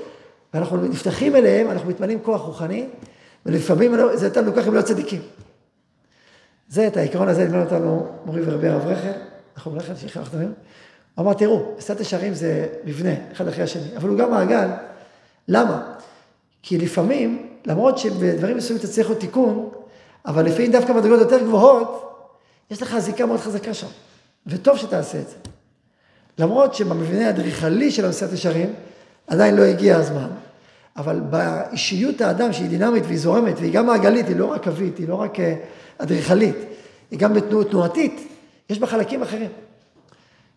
[0.54, 2.86] ואנחנו נפתחים אליהם, אנחנו מתמלאים כוח רוחני,
[3.46, 5.20] ולפעמים זה אותנו ככה הם לא צדיקים.
[6.68, 9.12] זה, את העיקרון הזה לימד אותנו מורי ורבי הרב רחל,
[9.56, 14.18] אנחנו רחל שכחתם, הוא אמר, תראו, מסת ישרים זה מבנה, אחד אחרי השני, אבל הוא
[14.18, 14.68] גם מעגל
[15.48, 15.94] למה?
[16.62, 19.70] כי לפעמים, למרות שבדברים מסוימים צריך עוד תיקון,
[20.26, 22.12] אבל לפעמים דווקא מדרגות יותר גבוהות,
[22.70, 23.86] יש לך זיקה מאוד חזקה שם,
[24.46, 25.36] וטוב שתעשה את זה.
[26.40, 28.74] למרות שבמבנה האדריכלי של המסעת ישרים,
[29.26, 30.28] עדיין לא הגיע הזמן,
[30.96, 35.08] אבל באישיות האדם שהיא דינמית והיא זורמת, והיא גם מעגלית, היא לא רק קווית, היא
[35.08, 35.54] לא רק אה,
[35.98, 36.56] אדריכלית,
[37.10, 38.28] היא גם בתנועתית,
[38.70, 39.50] יש בה חלקים אחרים.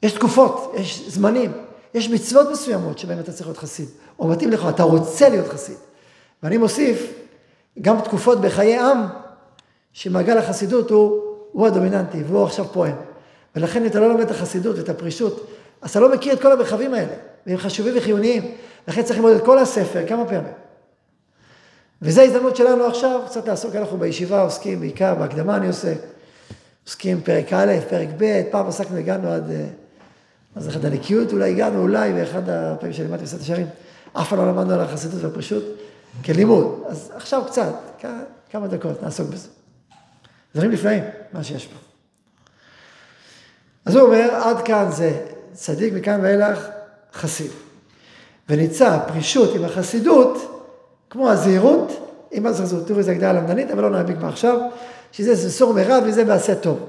[0.04, 1.52] יש תקופות, יש זמנים,
[1.94, 3.88] יש מצוות מסוימות שבהן אתה צריך להיות חסיד,
[4.20, 5.78] או מתאים לך, אתה רוצה להיות חסיד.
[6.44, 7.14] ואני מוסיף,
[7.82, 8.98] גם תקופות בחיי עם,
[9.94, 12.96] שמעגל החסידות הוא, הוא הדומיננטי, והוא עכשיו פועם.
[13.56, 15.48] ולכן אם אתה לא לומד את החסידות ואת הפרישות,
[15.84, 17.14] אז אתה לא מכיר את כל המרחבים האלה,
[17.48, 18.52] והם חשובים וחיוניים.
[18.88, 20.54] לכן צריך ללמוד את כל הספר כמה פעמים.
[22.02, 25.94] וזו ההזדמנות שלנו עכשיו, קצת לעסוק, אנחנו בישיבה עוסקים בעיקר, בהקדמה אני עושה,
[26.86, 29.52] עוסקים פרק א', פרק ב', פעם עסקנו, הגענו עד,
[30.56, 33.68] אז אחד הנקיות אולי הגענו, אולי, באחד הפעמים שלימדתי בסרט השערים,
[34.14, 35.64] אף פעם לא למדנו על החסידות והפרישות
[36.26, 36.84] כלימוד.
[36.88, 37.74] אז עכשיו קצת,
[38.52, 39.48] כמה דקות נעסוק בזה.
[40.56, 41.76] דברים נפלאים, מה שיש פה.
[43.86, 46.68] אז הוא אומר, עד כאן זה צדיק, מכאן ואילך
[47.14, 47.52] חסיד.
[48.50, 50.62] וניצע פרישות עם החסידות,
[51.10, 52.88] כמו הזהירות, עם הזרזות.
[52.88, 54.60] תראו איזה הגדרה למדנית, אבל לא נעמיק בה עכשיו,
[55.12, 56.80] שזה ססור מרע וזה בעשה טוב.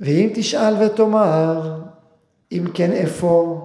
[0.00, 1.74] ואם תשאל ותאמר,
[2.52, 3.60] אם כן איפה,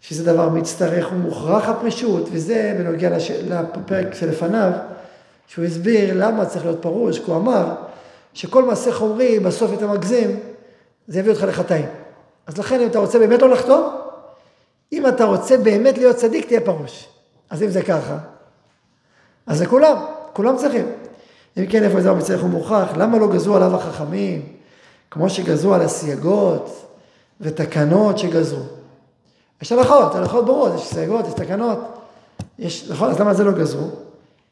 [0.00, 3.30] שזה דבר מצטרך ומוכרח הפרישות, וזה בנוגע לש...
[3.30, 4.72] לפרק שלפניו,
[5.46, 7.74] שהוא הסביר למה צריך להיות פרוש, כי הוא אמר
[8.34, 10.40] שכל מעשה חומרי, בסוף אתה מגזים,
[11.08, 12.01] זה יביא אותך לחטאים.
[12.46, 13.88] אז לכן אם אתה רוצה באמת לא לחטוא,
[14.92, 17.08] אם אתה רוצה באמת להיות צדיק, תהיה פרוש.
[17.50, 18.18] אז אם זה ככה,
[19.46, 19.96] אז זה כולם,
[20.32, 20.86] כולם צריכים.
[21.56, 24.42] אם כן, איפה זה המצריך ומוכח, למה לא גזרו עליו החכמים,
[25.10, 26.86] כמו שגזרו על הסייגות
[27.40, 28.62] ותקנות שגזרו?
[29.62, 31.78] יש הלכות, הלכות ברורות, יש סייגות, יש תקנות,
[32.58, 33.88] יש, נכון, אז למה זה לא גזרו?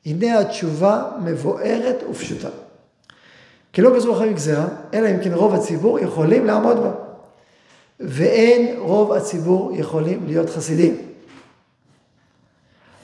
[0.06, 2.48] הנה התשובה מבוארת ופשוטה.
[3.72, 7.09] כי לא גזרו חכמים גזירה, אלא אם כן רוב הציבור יכולים לעמוד בה.
[8.00, 10.96] ואין רוב הציבור יכולים להיות חסידים.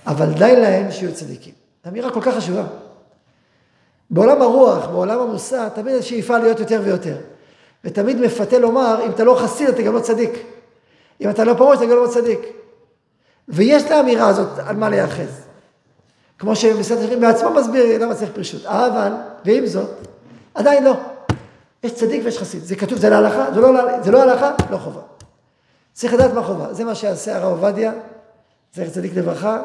[0.06, 1.54] אבל די להם שיהיו צדיקים.
[1.88, 2.64] אמירה כל כך חשובה.
[4.10, 7.16] בעולם הרוח, בעולם המוסר, תמיד יש שאיפה להיות יותר ויותר.
[7.84, 10.30] ותמיד מפתה לומר, אם אתה לא חסיד, אתה גם לא צדיק.
[11.20, 12.40] אם אתה לא פרוש, אתה גם לא צדיק.
[13.48, 15.42] ויש לאמירה הזאת על מה לייחס.
[16.38, 18.66] כמו שמסתר השרים בעצמו מסביר למה צריך פרישות.
[18.66, 19.12] אבל,
[19.44, 19.90] ועם זאת,
[20.54, 20.94] עדיין לא.
[21.86, 22.64] יש צדיק ויש חסיד.
[22.64, 23.46] זה כתוב, זה להלכה?
[23.54, 24.50] זה לא, זה לא הלכה?
[24.70, 25.00] לא חובה.
[25.92, 26.74] צריך לדעת מה חובה.
[26.74, 27.92] זה מה שיעשה הרב עובדיה,
[28.74, 29.62] זכר צדיק לברכה,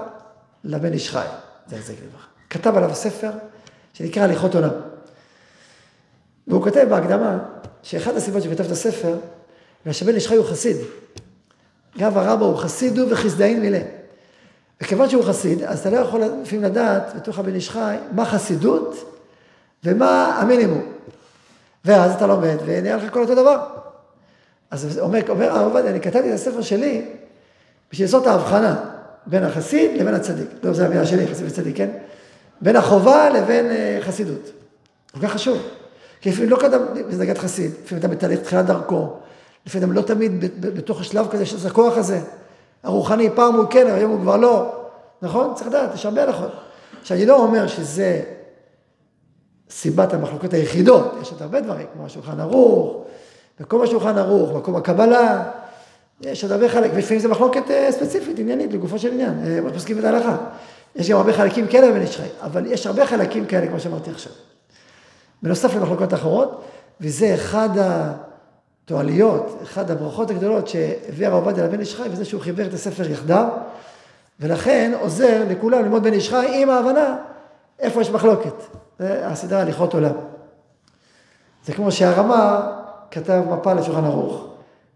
[0.63, 1.25] לבן איש חי.
[1.67, 2.27] זכר צדיק לברכה.
[2.49, 3.31] כתב עליו ספר
[3.93, 4.69] שנקרא הליכות עולם.
[6.47, 7.37] והוא כותב בהקדמה
[7.83, 9.15] שאחת הסיבות שכתב את הספר,
[9.81, 10.77] בגלל שבן איש חי הוא חסיד.
[11.99, 13.81] רב הרבה הוא חסיד הוא וחסדאין מילה.
[14.81, 19.17] וכיוון שהוא חסיד, אז אתה לא יכול לפעמים לדעת בתוך הבן איש חי מה חסידות
[19.83, 20.91] ומה המינימום.
[21.85, 23.65] ואז אתה לומד ונראה לך כל אותו דבר.
[24.71, 27.05] אז אומר, אומר הרב עובדיה, אני כתבתי את הספר שלי
[27.91, 28.75] בשביל לעשות את ההבחנה
[29.25, 30.47] בין החסיד לבין הצדיק.
[30.63, 31.89] לא, זו המילה שלי, חסיד וצדיק, כן?
[32.61, 34.51] בין החובה לבין uh, חסידות.
[35.13, 35.57] כל כך חשוב.
[36.21, 39.13] כי לפעמים לא קדם בדרגת חסיד, לפעמים אתה בתהליך תחילת דרכו,
[39.65, 42.19] לפעמים אתה לא תמיד בתוך השלב כזה את הכוח הזה.
[42.83, 44.85] הרוחני, פעם הוא כן, היום הוא כבר לא.
[45.21, 45.53] נכון?
[45.55, 46.51] צריך לדעת, יש הרבה הלכות.
[47.01, 48.21] עכשיו, אני לא אומר שזה
[49.71, 53.03] סיבת המחלוקות היחידות, יש עוד הרבה דברים, כמו השולחן ערוך,
[53.59, 55.43] מקום השולחן ערוך, מקום הקבלה,
[56.21, 60.03] יש עוד הרבה חלק, ולפעמים זו מחלוקת אה, ספציפית, עניינית, לגופו של עניין, פוסקים את
[60.03, 60.37] ההלכה.
[60.95, 64.33] יש גם הרבה חלקים כאלה בבן איש אבל יש הרבה חלקים כאלה, כמו שאמרתי עכשיו.
[65.43, 66.63] בנוסף למחלוקות אחרות,
[67.01, 67.69] וזה אחד
[68.85, 73.11] התועליות, אחד הברכות הגדולות שהביא הרב עובדיה לבן איש חי, וזה שהוא חיבר את הספר
[73.11, 73.47] יחדיו,
[74.39, 77.17] ולכן עוזר לכולם ללמוד בן איש חי עם ההבנה
[77.79, 78.53] איפה יש מחלוקת.
[79.01, 80.13] זה הסדרה הליכות עולם.
[81.65, 82.71] זה כמו שהרמה
[83.11, 84.47] כתב מפה לשולחן ערוך,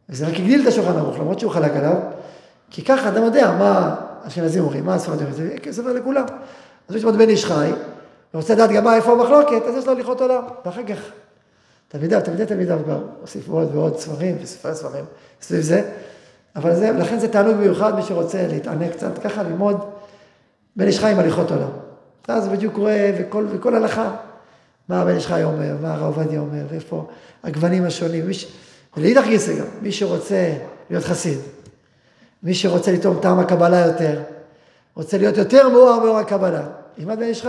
[0.09, 1.95] וזה רק הגדיל את השולחן ערוך, למרות שהוא חלק עליו,
[2.69, 3.95] כי ככה אדם יודע מה
[4.27, 6.25] אשכנזים אומרים, מה הספרדים אומרים, זה ספר לכולם.
[6.89, 7.71] אז מי שמות בן איש חי,
[8.33, 10.99] ורוצה לדעת גם מה, איפה המחלוקת, אז יש לו הליכות עולם, ואחר כך
[11.87, 15.05] תלמידיו, תלמידי תלמידיו כבר הוסיפו עוד ועוד ספרים וספרי ספרים
[15.41, 15.91] סביב זה,
[16.55, 19.85] אבל זה, לכן זה תענוג מיוחד, מי שרוצה להתענק קצת, ככה ללמוד
[20.75, 21.84] בן איש חי עם הליכות עולם.
[22.29, 24.15] ואז בדיוק רואה, וכל, וכל הלכה,
[24.89, 27.07] מה הבן חי אומר, מה הרב עובדיה אומר, ואיפה
[27.43, 28.33] הגוונים השונים.
[28.33, 28.45] ש...
[28.97, 30.53] ולאידך גיסא גם, מי שרוצה
[30.89, 31.39] להיות חסיד,
[32.43, 34.21] מי שרוצה לטעום טעם הקבלה יותר,
[34.95, 36.63] רוצה להיות יותר מאור מאור הקבלה,
[36.97, 37.45] ילמד בן איש.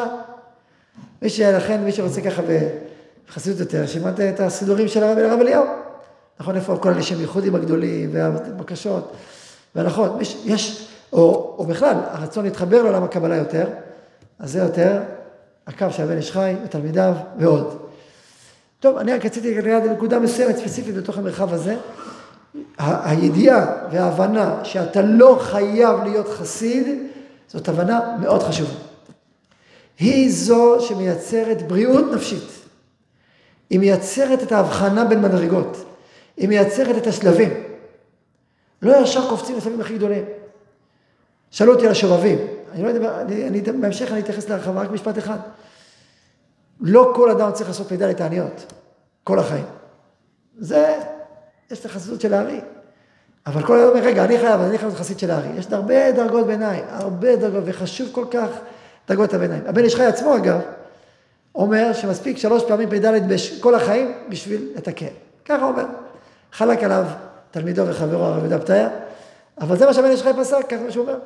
[1.22, 2.42] מי שלכן, מי שרוצה ככה
[3.28, 5.64] בחסידות יותר, שילמד את הסידורים של הרב אליהו אליהו.
[6.40, 9.12] נכון, איפה כל אלה שהם ייחודים הגדולים והבקשות
[9.74, 10.12] והלכות.
[10.44, 13.66] יש, או, או בכלל, הרצון להתחבר לעולם הקבלה יותר,
[14.38, 15.02] אז זה יותר
[15.66, 17.86] הקו של הבן איש חי ותלמידיו ועוד.
[18.80, 21.76] טוב, אני רק רציתי לגעת לנקודה מסוימת ספציפית בתוך המרחב הזה.
[22.78, 26.86] הידיעה וההבנה שאתה לא חייב להיות חסיד,
[27.48, 28.74] זאת הבנה מאוד חשובה.
[29.98, 32.48] היא זו שמייצרת בריאות נפשית.
[33.70, 35.84] היא מייצרת את ההבחנה בין מדרגות.
[36.36, 37.50] היא מייצרת את השלבים.
[38.82, 40.24] לא ישר קופצים לשלבים הכי גדולים.
[41.50, 42.38] שאלו אותי על השובבים.
[42.76, 45.36] אני לא יודע, אני, אני, בהמשך אני אתייחס להרחבה, רק משפט אחד.
[46.80, 48.72] לא כל אדם צריך לעשות מידע לתעניות,
[49.24, 49.64] כל החיים.
[50.58, 50.94] זה,
[51.70, 52.60] יש את החסידות של הארי.
[53.46, 55.48] אבל כל אדם אומר, רגע, אני חייב, אני חייב להיות חסיד של הארי.
[55.58, 58.48] יש הרבה דרגות ביניים, הרבה דרגות, וחשוב כל כך
[59.08, 59.62] דרגות הביניים.
[59.66, 60.60] הבן איש חי עצמו, אגב,
[61.54, 65.06] אומר שמספיק שלוש פעמים פ"ד בכל החיים בשביל לתקן.
[65.44, 65.84] ככה אומר.
[66.52, 67.04] חלק עליו
[67.50, 68.88] תלמידו וחברו הרב יהודה פתיה,
[69.60, 71.18] אבל זה מה שהבן איש חי פסק, ככה מה שהוא אומר.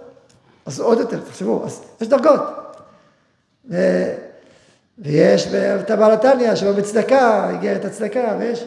[0.67, 2.41] אז עוד יותר, תחשבו, אז יש דרגות.
[3.71, 3.77] ו...
[4.99, 8.65] ויש את הבעל התניא, שבו בצדקה, את הצדקה, ויש,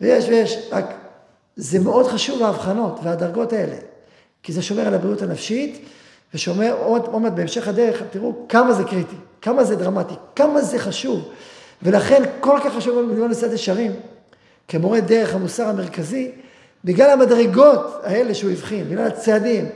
[0.00, 0.68] ויש, ויש.
[0.72, 0.94] רק
[1.56, 3.76] זה מאוד חשוב ההבחנות והדרגות האלה,
[4.42, 5.88] כי זה שומר על הבריאות הנפשית,
[6.34, 11.28] ושומר עוד מעט בהמשך הדרך, תראו כמה זה קריטי, כמה זה דרמטי, כמה זה חשוב.
[11.82, 13.92] ולכן כל כך חשוב לנו ללמוד נשיאת ישרים,
[14.68, 16.30] כמורה דרך המוסר המרכזי,
[16.84, 19.68] בגלל המדרגות האלה שהוא הבחין, בגלל הצעדים,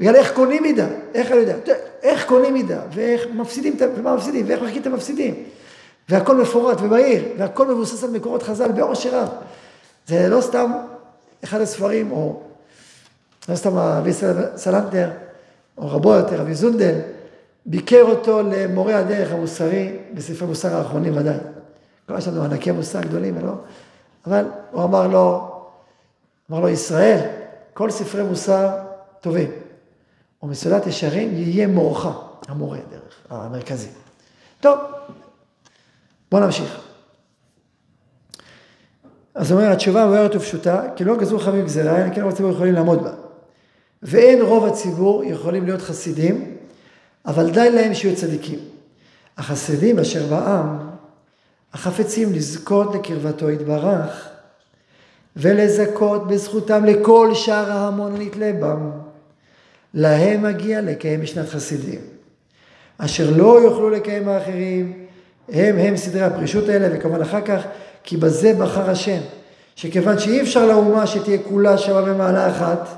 [0.00, 1.56] בגלל איך קונים מידה, איך אני יודע,
[2.02, 5.34] איך קונים מידה, ואיך מפסידים, ומה מפסידים, ואיך מחכים את המפסידים.
[6.08, 9.28] והכל מפורט ובהיר, והכל מבוסס על מקורות חז"ל בעושר רב.
[10.06, 10.72] זה לא סתם
[11.44, 12.40] אחד הספרים, או
[13.48, 14.12] לא סתם אבי
[14.56, 15.10] סלנטר,
[15.78, 16.94] או רבו יותר, אבי זונדל,
[17.66, 21.36] ביקר אותו למורה הדרך המוסרי, בספרי מוסר האחרונים ודאי.
[22.08, 23.52] לא יש לנו ענקי מוסר גדולים, ולא?
[24.26, 25.50] אבל הוא אמר לו,
[26.50, 27.18] אמר לו, ישראל,
[27.74, 28.68] כל ספרי מוסר
[29.20, 29.50] טובים.
[30.42, 32.06] ומסעדת ישרים יהיה מורך,
[32.48, 33.88] המורה הדרך, המרכזי.
[34.60, 34.78] טוב,
[36.30, 36.80] בואו נמשיך.
[39.34, 42.52] אז הוא אומר, התשובה מבוארת ופשוטה, כי לא גזרו חכמים גזירה, אלא כן רוב הציבור
[42.52, 43.12] יכולים לעמוד בה.
[44.02, 46.56] ואין רוב הציבור יכולים להיות חסידים,
[47.26, 48.58] אבל די להם שיהיו צדיקים.
[49.36, 50.78] החסידים אשר בעם,
[51.72, 54.28] החפצים לזכות לקרבתו יתברך,
[55.36, 58.90] ולזכות בזכותם לכל שאר ההמון הנתלה בם.
[59.94, 62.00] להם מגיע לקיים משנת חסידים.
[62.98, 65.06] אשר לא יוכלו לקיים האחרים,
[65.52, 67.62] הם הם סדרי הפרישות האלה, וכמובן אחר כך,
[68.02, 69.20] כי בזה בחר השם,
[69.76, 72.88] שכיוון שאי אפשר לאומה שתהיה כולה שווה במעלה אחת,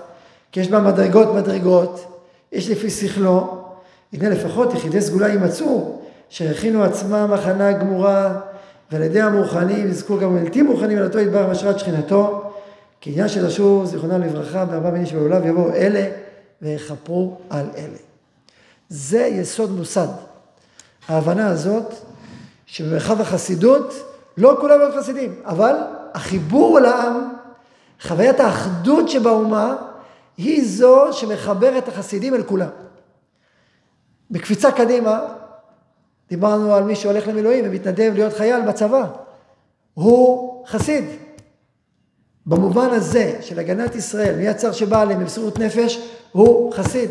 [0.53, 2.22] כי יש בה מדרגות מדרגות,
[2.53, 3.64] יש לפי שכלו,
[4.12, 8.40] הנה לפחות יחידי סגולה יימצאו, שהכינו עצמם הכנה גמורה,
[8.92, 12.42] ועל ידי המוכנים יזכו גם בלתי מוכנים על אותו יתברך בהשראת שכינתו,
[13.01, 16.09] כי עניין של אשור, זיכרונם לברכה, בארבע מינים שבעולם יבואו אלה
[16.62, 17.99] ויכפרו על אלה.
[18.88, 20.09] זה יסוד מוסד.
[21.09, 21.94] ההבנה הזאת
[22.66, 23.94] שבמרחב החסידות
[24.37, 25.75] לא כולם להיות חסידים, אבל
[26.14, 27.29] החיבור לעם,
[28.01, 29.77] חוויית האחדות שבאומה,
[30.37, 32.68] היא זו שמחברת את החסידים אל כולם.
[34.31, 35.21] בקפיצה קדימה,
[36.29, 39.07] דיברנו על מי שהולך למילואים ומתנדב להיות חייל בצבא.
[39.94, 41.05] הוא חסיד.
[42.48, 45.98] במובן הזה של הגנת ישראל, מי הצר שבא עליהם במסירות נפש,
[46.32, 47.11] הוא חסיד.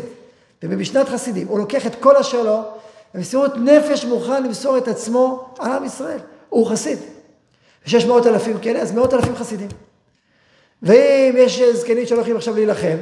[0.62, 2.60] ובמשנת חסידים, הוא לוקח את כל אשר לו,
[3.14, 6.18] במסירות נפש מוכן למסור את עצמו על עם ישראל.
[6.48, 6.98] הוא חסיד.
[7.86, 9.68] ויש מאות אלפים כאלה, אז מאות אלפים חסידים.
[10.82, 12.96] ואם יש זקנים שהולכים עכשיו להילחם,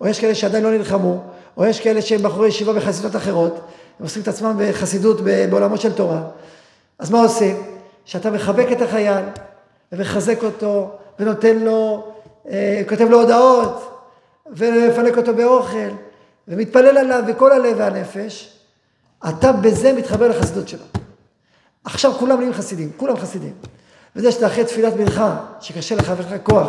[0.00, 1.22] או יש כאלה שעדיין לא נלחמו,
[1.56, 3.54] או יש כאלה שהם בחורי ישיבה בחסידות אחרות,
[3.98, 6.22] הם עושים את עצמם בחסידות בעולמות של תורה,
[6.98, 7.62] אז מה עושים?
[8.04, 9.24] שאתה מחבק את החייל,
[9.92, 12.12] ומחזק אותו, ונותן לו,
[12.48, 13.88] אה, כותב לו הודעות,
[14.46, 15.88] ומפנק אותו באוכל,
[16.48, 18.58] ומתפלל עליו בכל הלב והנפש,
[19.28, 20.84] אתה בזה מתחבר לחסידות שלו.
[21.84, 23.52] עכשיו כולם נהיים חסידים, כולם חסידים.
[24.16, 26.68] וזה שאתה אחרי תפילת מנחה, שקשה לך ואין לך כוח,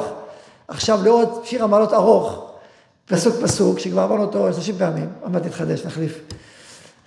[0.68, 2.52] עכשיו לעוד שיר המעלות ארוך,
[3.06, 6.20] פסוק פסוק, שכבר אמרנו אותו 30 פעמים, עוד מעט נתחדש, נחליף,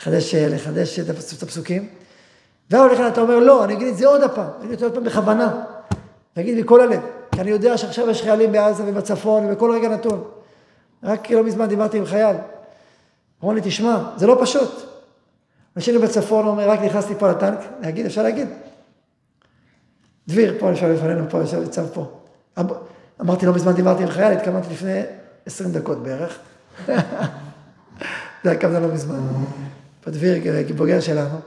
[0.06, 1.88] לחדש, לחדש את הפסוקים.
[2.70, 4.94] והולך אתה אומר, לא, אני אגיד את זה עוד הפעם, אני אגיד את זה עוד
[4.94, 5.54] פעם בכוונה,
[6.36, 7.00] אני אגיד מכל הלב,
[7.36, 10.24] כי אני יודע שעכשיו יש חיילים בעזה ובצפון ובכל רגע נתון.
[11.02, 12.36] רק לא מזמן דיברתי עם חייל,
[13.42, 14.70] אמרו לי, תשמע, זה לא פשוט.
[15.76, 18.48] אנשים בצפון אומר, רק נכנסתי פה לטנק, להגיד, אפשר להגיד.
[20.28, 22.10] דביר, פה יושב לפנינו, פה יושב, ניצב פה.
[23.20, 25.00] אמרתי, לא מזמן דיברתי עם חייל, התכוונתי לפני
[25.46, 26.38] עשרים דקות בערך.
[28.44, 29.18] זה היה כמובן לא מזמן.
[30.00, 30.42] פה דביר,
[30.76, 31.38] בוגר שלנו,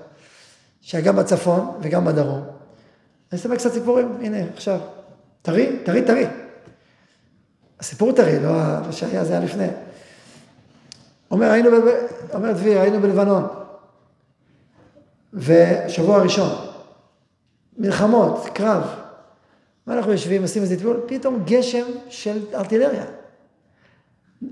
[0.81, 2.41] שהיה גם בצפון וגם בדרום.
[3.31, 4.79] אני אסתכל קצת סיפורים, הנה, עכשיו.
[5.41, 6.27] טרי, טרי, טרי.
[7.79, 8.51] הסיפור טרי, לא
[8.85, 9.67] מה שהיה, זה היה לפני.
[11.31, 11.73] אומר, היינו, ב...
[12.33, 13.47] אומר דביר, היינו בלבנון,
[15.33, 16.49] ושבוע ראשון,
[17.77, 18.83] מלחמות, קרב,
[19.87, 23.05] ואנחנו יושבים, עושים איזה טיפול, פתאום גשם של ארטילריה.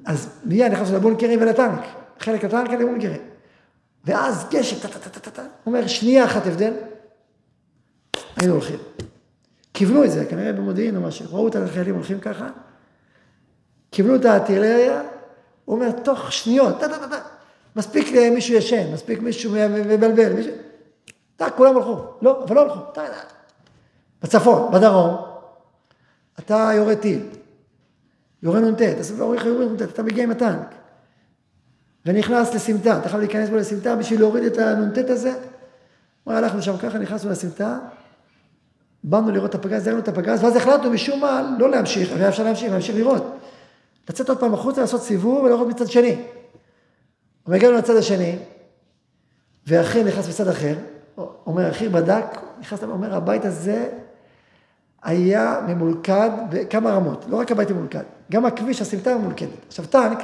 [0.05, 1.81] אז מיד נכנסנו לבונקרים ולטנק,
[2.19, 3.21] חלק לטנק, חלק לבונקרים.
[4.05, 6.73] ואז גשם, טה-טה-טה-טה, אומר, שנייה אחת הבדל,
[8.37, 8.77] היינו הולכים.
[9.77, 12.49] כיוונו את זה, כנראה במודיעין או משהו, ראו את החיילים הולכים ככה,
[13.91, 15.01] כיוונו את הארטילריה,
[15.65, 17.19] הוא אומר, תוך שניות, טה טה טה
[17.75, 19.51] מספיק מישהו ישן, מספיק מישהו
[19.85, 20.51] מבלבל, מישהו...
[21.35, 23.21] טה, כולם הלכו, לא, אבל לא הלכו, טה, טה.
[24.23, 25.17] בצפון, בדרום,
[26.39, 27.25] אתה יורה טיל,
[28.43, 28.81] יורה נ"ט,
[29.81, 30.75] אתה מגיע עם הטנק,
[32.05, 35.33] ונכנס לסמטה, אתה חייב להיכנס בו לסמטה בשביל להוריד את הנ"ט הזה.
[36.23, 37.79] הוא הלכנו שם ככה, נכנסנו לסמטה,
[39.03, 42.43] באנו לראות את הפגז, ראינו את הפגז, ואז החלטנו משום מה לא להמשיך, היה אפשר
[42.43, 43.37] להמשיך, להמשיך לראות.
[44.09, 46.15] לצאת עוד פעם החוצה, לעשות סיבוב ולראות מצד שני.
[47.47, 48.35] אבל הגענו לצד השני,
[49.67, 50.75] ואחי נכנס מצד אחר,
[51.45, 52.25] אומר, אחי בדק,
[52.59, 53.89] נכנס, אומר, הבית הזה
[55.03, 59.49] היה ממולכד בכמה רמות, לא רק הבית ממולכד, גם הכביש, הסמטה ממולכדת.
[59.67, 60.19] עכשיו טנק,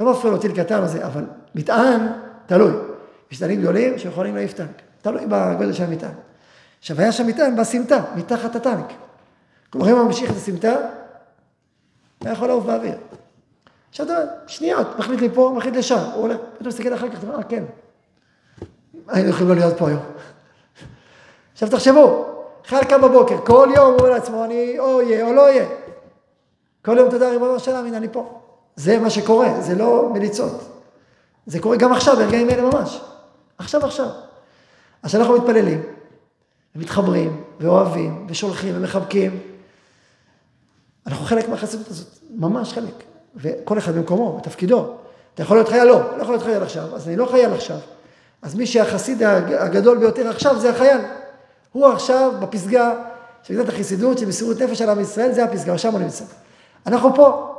[0.00, 1.24] לא מפריע לו טיל קטן או זה, אבל
[1.54, 2.06] מטען,
[2.46, 2.72] תלוי.
[3.30, 6.10] יש מטענים גדולים שיכולים להעיף טנק, תלוי בגודל של המטען.
[6.86, 8.92] עכשיו היה שם מטען בסמטה, מתחת הטנק.
[9.70, 10.76] כלומר אם הוא ממשיך את הסמטה,
[12.20, 12.94] היה יכול לעוף באוויר.
[13.90, 14.14] עכשיו אתה
[14.46, 17.64] שניות, מחליט לי פה, מחליט לשם, הוא עולה, פתאום מסתכל אחר כך, אה, כן.
[19.08, 20.00] היינו יכולים לא להיות פה היום.
[21.52, 22.26] עכשיו תחשבו,
[22.64, 25.66] חייל קם בבוקר, כל יום הוא אומר לעצמו, אני או אהיה או לא אהיה.
[26.84, 28.40] כל יום תודה ריבונו של עלמין, אני פה.
[28.76, 30.68] זה מה שקורה, זה לא מליצות.
[31.46, 33.00] זה קורה גם עכשיו, ברגעים אלה ממש.
[33.58, 34.08] עכשיו, עכשיו.
[35.02, 35.95] אז כשאנחנו מתפללים,
[36.76, 39.40] ומתחברים, ואוהבים, ושולחים, ומחבקים,
[41.06, 43.04] אנחנו חלק מהחסידות הזאת, ממש חלק.
[43.36, 44.94] וכל אחד במקומו, בתפקידו.
[45.34, 45.84] אתה יכול להיות חייל?
[45.84, 47.78] לא, לא יכול להיות חייל עכשיו, אז אני לא חייל עכשיו.
[48.42, 49.22] אז מי שהחסיד
[49.58, 51.00] הגדול ביותר עכשיו זה החייל.
[51.72, 52.94] הוא עכשיו בפסגה
[53.42, 56.24] של גדת החסידות, של מסירות נפש על עם ישראל, זה הפסגה, שם הוא נמצא.
[56.86, 57.54] אנחנו פה,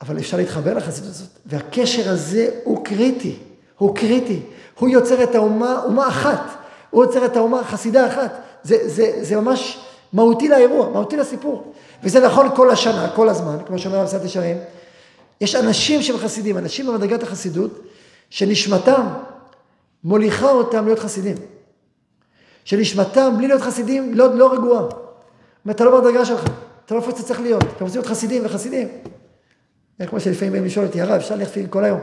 [0.00, 1.28] אבל אפשר להתחבר לחסידות הזאת.
[1.46, 3.36] והקשר הזה הוא קריטי,
[3.78, 4.42] הוא קריטי.
[4.78, 6.57] הוא יוצר את האומה, אומה אחת.
[6.90, 8.40] הוא יוצר את האומה חסידה אחת.
[8.62, 9.80] זה, זה, זה ממש
[10.12, 11.72] מהותי לאירוע, מהותי לסיפור.
[12.02, 14.56] וזה נכון כל השנה, כל הזמן, כמו שאומר המסעת ישרים.
[15.40, 17.82] יש אנשים שהם חסידים, אנשים במדרגת החסידות,
[18.30, 19.06] שנשמתם
[20.04, 21.36] מוליכה אותם להיות חסידים.
[22.64, 24.82] שנשמתם, בלי להיות חסידים, לא, לא רגועה.
[25.70, 26.44] אתה לא במדרגה שלך,
[26.84, 28.88] אתה לא איפה שאתה צריך להיות, אתה רוצה להיות חסידים וחסידים.
[30.06, 32.00] כמו שלפעמים באים לשאול אותי, הרב, אפשר להכפיל כל היום.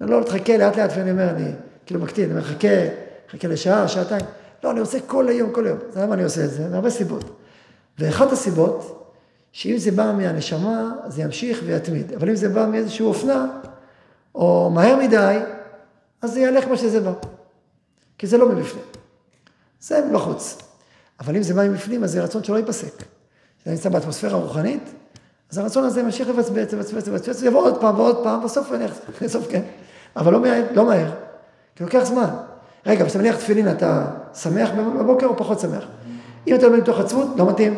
[0.00, 1.50] אני לא, תחכה לאט לאט, ואני אומר, אני
[1.86, 2.68] כאילו מקטין, אני אומר, חכה,
[3.34, 4.24] חכה לשעה, שעתיים.
[4.64, 5.78] לא, אני עושה כל היום, כל היום.
[5.90, 6.68] זה למה אני עושה את זה?
[6.68, 7.24] מהרבה סיבות.
[7.98, 9.10] ואחת הסיבות,
[9.52, 12.12] שאם זה בא מהנשמה, זה ימשיך ויתמיד.
[12.12, 13.46] אבל אם זה בא מאיזושהי אופנה,
[14.34, 15.38] או מהר מדי,
[16.22, 17.12] אז זה יעלה כמו שזה בא.
[18.18, 18.84] כי זה לא מבפנים.
[19.80, 20.58] זה מבחוץ.
[21.20, 22.96] אבל אם זה בא מבפנים, אז זה רצון שלא ייפסק.
[23.58, 24.90] כשאתה נמצא באטמוספירה רוחנית,
[25.50, 28.84] אז הרצון הזה ממשיך לבצבץ, לבצבץ, לבצבץ, יבוא עוד פעם ועוד פעם, בסוף אני
[29.22, 29.62] בסוף כן.
[30.16, 31.10] אבל לא מהר, לא מהר,
[31.76, 32.28] כי לוקח זמן.
[32.86, 35.84] רגע, כשאתה מניח תפילין, אתה שמח בבוקר או פחות שמח?
[36.46, 37.74] אם אתה לומד מתוך עצמות, לא מתאים.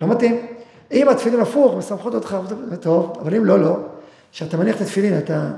[0.00, 0.46] לא מתאים.
[0.92, 2.36] אם התפילין הפוך, משמחות אותך,
[2.80, 3.76] טוב, אבל אם לא, לא.
[4.32, 5.50] כשאתה מניח את התפילין, אתה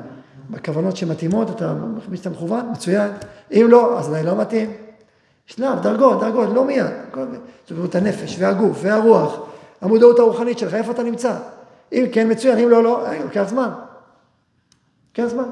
[0.50, 3.10] בכוונות שמתאימות, אתה מרגיש שאתה מכוון, מצוין.
[3.52, 4.72] אם לא, אז אולי לא מתאים.
[5.46, 6.86] שלב, דרגות, דרגות, לא מיד.
[7.68, 9.40] זה בריאות הנפש, והגוף, והרוח,
[9.80, 11.36] המודעות הרוחנית שלך, איפה אתה נמצא.
[11.92, 13.70] אם כן, מצוין, אם לא, לא, לוקח זמן.
[15.10, 15.48] לוקח זמן.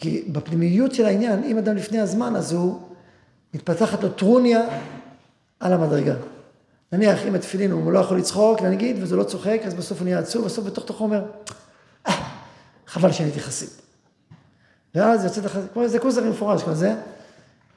[0.00, 2.80] כי בפנימיות של העניין, אם אדם לפני הזמן, אז הוא
[3.54, 4.60] מתפתחת לו טרוניה
[5.60, 6.14] על המדרגה.
[6.92, 10.18] נניח, אם התפילין הוא לא יכול לצחוק, נגיד, וזה לא צוחק, אז בסוף הוא נהיה
[10.18, 11.24] עצוב, בסוף בתוך תוכו אומר,
[12.08, 12.12] אה,
[12.86, 13.68] חבל שאני הייתי חסיד.
[14.94, 16.94] ואז יוצאת החסיד, כמו איזה כוזר מפורש כזה,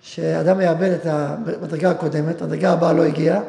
[0.01, 3.41] שאדם יאבד את המדרגה הקודמת, המדרגה הבאה לא הגיעה,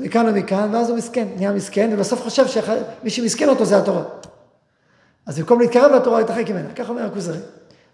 [0.00, 4.02] מכאן ומכאן, ואז הוא מסכן, נהיה מסכן, ובסוף חושב שמי שמסכן אותו זה התורה.
[5.26, 6.72] אז במקום להתקרב לתורה, להתרחק ממנה.
[6.74, 7.38] ככה אומר הכוזרי.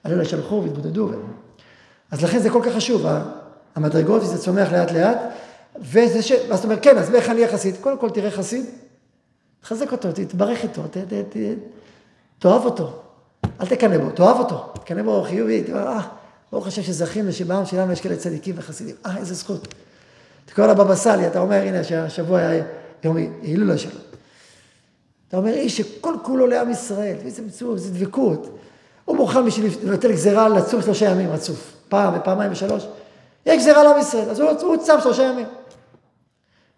[0.07, 1.11] הלילה שלחו והתבודדו.
[2.11, 3.07] אז לכן זה כל כך חשוב,
[3.75, 5.19] המדרגות, וזה צומח לאט לאט,
[5.81, 6.33] וזה ש...
[6.49, 7.77] ואז אתה אומר, כן, אז איך אני אהיה חסיד?
[7.81, 8.65] קודם כל תראה חסיד,
[9.61, 11.37] תחזק אותו, תתברך איתו, ת, ת, ת,
[12.39, 13.03] תאהב אותו.
[13.61, 14.73] אל תקנא בו, תאהב אותו.
[14.75, 16.01] תקנא בו חיובי, תאמר, אה,
[16.53, 18.95] ברוך השם שזכינו שבעם שלנו יש כאלה צדיקים וחסידים.
[19.07, 19.75] אה, איזה זכות.
[20.45, 22.65] אתה קורא לבבא סאלי, אתה אומר, הנה, שהשבוע היה
[23.05, 24.01] יום הילולה שלו.
[25.29, 28.59] אתה אומר, איש שכל כולו לעם ישראל, איזה מצוות, איזה דבקות.
[29.07, 31.73] הוא מוכן בשביל לבטל גזירה לצום שלושה ימים רצוף.
[31.89, 32.87] פעם ופעמיים ושלוש.
[33.47, 35.47] יש גזירה לעם ישראל, אז הוא, צם שלושה ימים.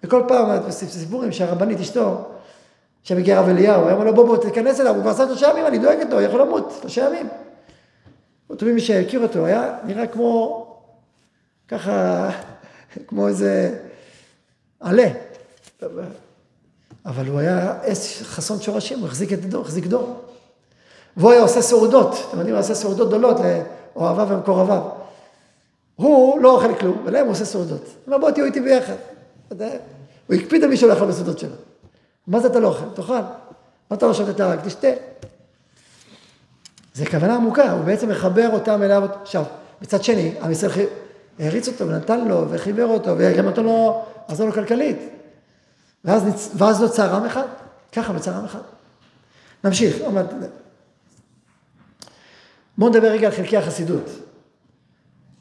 [0.02, 2.24] וכל פעם, סיפורים שהרבנית אשתו,
[3.10, 5.66] הגיע הרב אליהו, הוא אמר לו בוא בוא תיכנס אליו, הוא כבר עשה שלושה ימים,
[5.66, 7.28] אני דואגת לו, הוא יכול למות, שלושה ימים.
[8.50, 10.66] אותו מי שהכיר אותו, היה נראה כמו,
[11.68, 12.28] ככה,
[13.08, 13.78] כמו איזה
[14.80, 15.08] עלה.
[17.06, 20.27] אבל הוא היה עץ חסון שורשים, הוא החזיק את דור, החזיק דור.
[21.18, 23.36] והוא היה עושה סעודות, אתם יודעים, הוא עושה סעודות גדולות
[23.96, 24.82] לאוהביו ומקורביו.
[25.96, 27.82] הוא לא אוכל כלום, ולהם הוא עושה סעודות.
[27.82, 28.94] הוא אומר, בוא תהיו איתי ביחד.
[30.26, 31.54] הוא הקפיד על מי שהולך בסעודות שלו.
[32.26, 32.84] מה זה אתה לא אוכל?
[32.94, 33.12] תאכל.
[33.90, 34.88] מה אתה לא שותה רק תשתה.
[36.94, 39.02] זה כוונה עמוקה, הוא בעצם מחבר אותם אליו.
[39.22, 39.44] עכשיו,
[39.82, 40.86] מצד שני, עם ישראל
[41.38, 44.98] העריץ אותו ונתן לו וחיבר אותו וגם נתן לו, עזר לו כלכלית.
[46.04, 47.46] ואז נוצר עם אחד,
[47.92, 48.60] ככה נוצר עם אחד.
[49.64, 49.96] נמשיך,
[52.78, 54.10] בואו נדבר רגע על חלקי החסידות.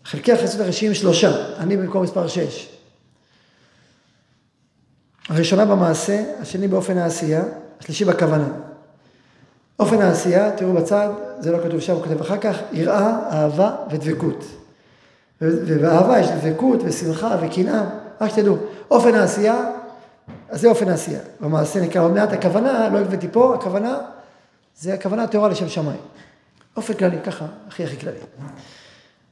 [0.06, 2.78] חלקי החסידות הראשיים שלושה, אני במקום מספר שש.
[5.30, 7.44] הראשונה במעשה, השני באופן העשייה,
[7.80, 8.48] השלישי בכוונה.
[9.80, 11.10] אופן העשייה, תראו בצד,
[11.40, 14.46] זה לא כתוב שם, הוא כותב אחר כך, יראה, אהבה ודבקות.
[15.42, 17.84] ובאהבה יש דבקות ושמחה וקנאה,
[18.22, 18.58] רק שתדעו,
[18.92, 19.70] אופן העשייה,
[20.50, 21.20] אז זה אופן העשייה.
[21.40, 23.98] במעשה נקרא עוד מעט, הכוונה, לא הבאתי פה, הכוונה,
[24.76, 26.00] זה הכוונה הטהורה לשם שמיים.
[26.78, 28.18] אופן כללי, ככה, הכי הכי כללי.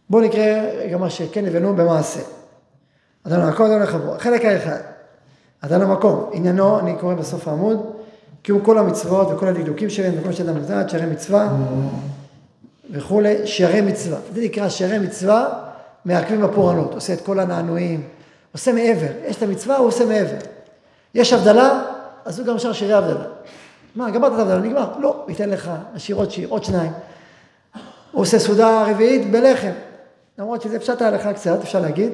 [0.10, 0.44] בואו נקרא
[0.92, 2.20] גם מה שכן הבאנו במעשה.
[3.28, 4.16] אדם למקום, אדם לחבור.
[4.16, 4.80] החלק האחד,
[5.62, 7.92] אדם למקום, עניינו, אני קורא בסוף העמוד,
[8.42, 11.50] קיום כל המצוות וכל הדקדוקים שלהם, וכל שאדם לדעת, שערי מצווה
[12.92, 14.18] וכולי, שערי מצווה.
[14.34, 15.48] זה נקרא שערי מצווה,
[16.06, 18.04] מעכבים בפורענות, עושה את כל הנענועים,
[18.52, 20.38] עושה מעבר, יש את המצווה, הוא עושה מעבר.
[21.14, 21.82] יש הבדלה,
[22.26, 23.26] אז הוא גם שר שירי הבדלה.
[23.96, 24.92] מה, גמרת את ההבדלה, נגמר.
[25.00, 26.92] לא, ייתן לך, נשאיר עוד שיר, עוד שניים.
[28.16, 29.72] הוא עושה סעודה רביעית בלחם.
[30.38, 32.12] למרות שזה פשט ההלכה קצת, אפשר להגיד.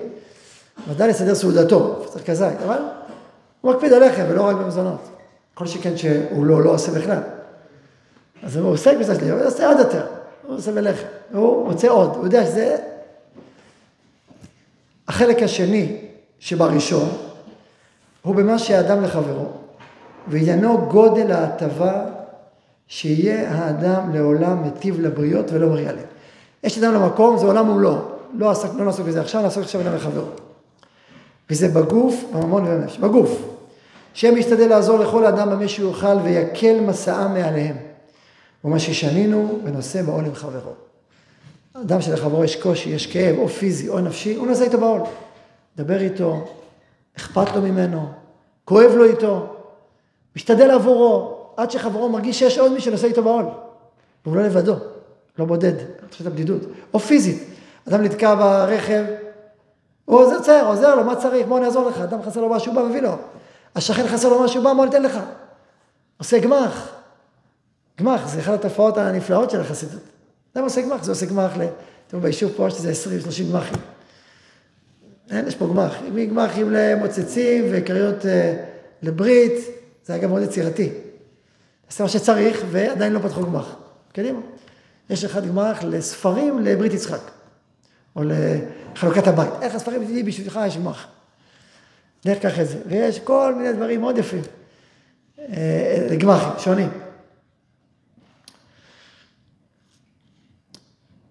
[0.89, 2.77] ודאי לסדר סעודתו, צריך כזית, אבל
[3.61, 5.09] הוא מקפיד על לחם ולא רק במזונות.
[5.53, 7.19] כל שכן שהוא לא, לא עושה בכלל.
[8.43, 10.05] אז הוא עוסק בזה שלי, הוא עושה עוד יותר.
[10.47, 11.07] הוא עושה בלחם.
[11.33, 12.77] הוא רוצה עוד, הוא יודע שזה...
[15.07, 15.97] החלק השני
[16.39, 17.09] שבראשון,
[18.21, 19.45] הוא במה שהאדם לחברו,
[20.27, 22.05] ועניינו גודל ההטבה
[22.91, 26.05] שיהיה האדם לעולם מטיב לבריות ולא מריע להם.
[26.63, 27.97] יש אדם למקום, זה עולם ומלואו.
[28.33, 30.25] לא, עסק, לא נעסוק בזה עכשיו, נעסוק עכשיו אדם לחברו.
[31.49, 32.97] וזה בגוף, בממון ובנפש.
[32.97, 33.41] בגוף.
[34.13, 37.75] שם ישתדל לעזור לכל אדם במה שהוא יוכל ויקל מסעם מעליהם.
[38.65, 40.73] ומה ששנינו ונושא בעול עם חברו.
[41.73, 45.01] אדם שלחברו יש קושי, יש כאב, או פיזי או נפשי, הוא נושא איתו בעול.
[45.77, 46.47] דבר איתו,
[47.17, 48.09] אכפת לו ממנו,
[48.65, 49.55] כואב לו איתו,
[50.35, 53.45] משתדל עבורו, עד שחברו מרגיש שיש עוד מי שנושא איתו בעול.
[54.25, 54.75] והוא לא לבדו,
[55.39, 55.73] לא בודד,
[56.09, 56.61] תחושת הבדידות.
[56.93, 57.43] או פיזית,
[57.87, 59.03] אדם נתקע ברכב,
[60.05, 61.47] הוא עוזר, עוזר לו, מה צריך?
[61.47, 62.01] בוא אני אעזור לך.
[62.01, 63.15] אדם חסר לו משהו, בא מביא לו.
[63.75, 65.19] השכן חסר לו משהו, בא, בוא ניתן לך.
[66.17, 66.93] עושה גמח.
[67.99, 70.01] גמח זה אחת התופעות הנפלאות של החסידות.
[70.55, 71.03] אדם עושה גמח?
[71.03, 71.51] זה עושה גמח,
[72.07, 73.09] תראו ביישוב פה יש איזה
[73.49, 73.77] 20-30 גמחים.
[75.31, 75.95] אין, יש פה גמח.
[76.13, 78.57] מגמחים למוצצים וכריות אה,
[79.01, 79.53] לברית,
[80.05, 80.89] זה גם מאוד יצירתי.
[81.91, 83.75] עושה מה שצריך ועדיין לא פתחו גמח.
[84.13, 84.39] קדימה.
[85.09, 87.31] יש אחד גמח לספרים לברית יצחק,
[88.15, 89.49] או לחלוקת הבית.
[89.61, 91.07] איך הספרים תדעי בשבילך יש גמח.
[92.25, 92.81] לך קח את זה.
[92.85, 94.41] ויש כל מיני דברים מאוד יפים.
[95.39, 96.89] אה, לגמחים, שונים.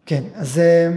[0.07, 0.91] כן, אז אה,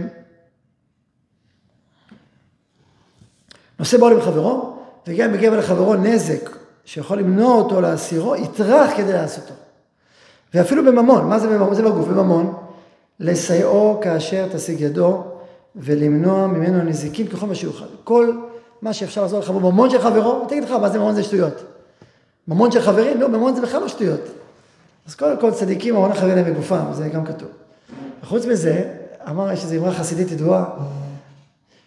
[3.78, 6.53] נושא בעול עם חברו, וגם אם מגיע לחברו נזק
[6.84, 9.54] שיכול למנוע אותו להסירו, יטרח כדי לעשותו.
[10.54, 11.74] ואפילו בממון, מה זה בממון?
[11.74, 12.54] זה בגוף, בממון,
[13.20, 15.24] לסייעו כאשר תשיג ידו,
[15.76, 17.84] ולמנוע ממנו נזיקים ככל מה שיוכל.
[18.04, 18.32] כל
[18.82, 21.64] מה שאפשר לעזור לך בממון של חברו, תגיד לך, מה זה ממון זה שטויות.
[22.48, 23.20] ממון של חברים?
[23.20, 24.20] לא, ממון זה בכלל לא שטויות.
[25.08, 27.48] אז קודם כל צדיקים, ממון החברים להם בגופם, זה גם כתוב.
[28.22, 28.94] וחוץ מזה,
[29.30, 30.64] אמר, יש איזו אמרה חסידית ידועה,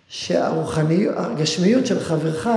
[0.08, 2.48] שהגשמיות של חברך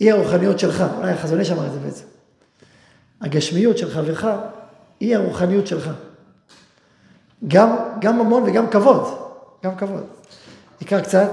[0.00, 0.84] היא הרוחניות שלך.
[0.96, 2.04] אולי החזון איש אמר את זה בעצם.
[3.20, 4.26] הגשמיות של חברך
[5.00, 5.90] היא הרוחניות שלך.
[7.48, 9.18] גם, גם ממון וגם כבוד,
[9.64, 10.04] גם כבוד.
[10.82, 11.30] נקרא קצת,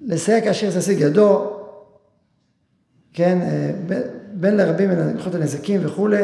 [0.00, 1.52] לסייע כאשר תשיג ידו,
[3.12, 3.70] כן, אה,
[4.32, 6.22] בין לרבים הלכות הנזקים וכולי,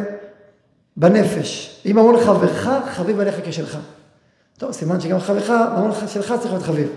[0.97, 1.83] בנפש.
[1.87, 3.79] אם ממון חברך, חביב עליך כשלך.
[4.59, 6.89] טוב, סימן שגם חברך, ממון שלך צריך להיות חביב.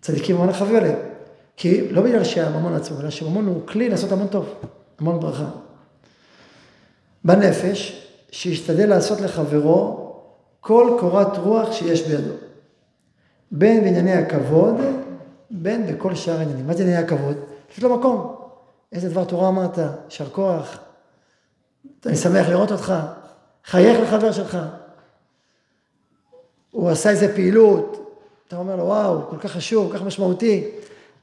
[0.00, 1.15] צדיקים ממון חביב עליהם.
[1.56, 4.54] כי לא בגלל שהממון עצמו, אלא שממון הוא כלי לעשות המון טוב,
[4.98, 5.48] המון ברכה.
[7.24, 10.12] בנפש, שישתדל לעשות לחברו
[10.60, 12.32] כל קורת רוח שיש בידו.
[13.50, 14.74] בין בענייני הכבוד,
[15.50, 16.66] בין בכל שאר העניינים.
[16.66, 17.36] מה זה ענייני הכבוד?
[17.72, 18.36] יש לו מקום.
[18.92, 20.78] איזה דבר תורה אמרת, יישר כוח,
[22.06, 22.94] אני שמח לראות אותך,
[23.64, 24.58] חייך לחבר שלך.
[26.70, 30.70] הוא עשה איזה פעילות, אתה אומר לו, וואו, כל כך חשוב, כל כך משמעותי.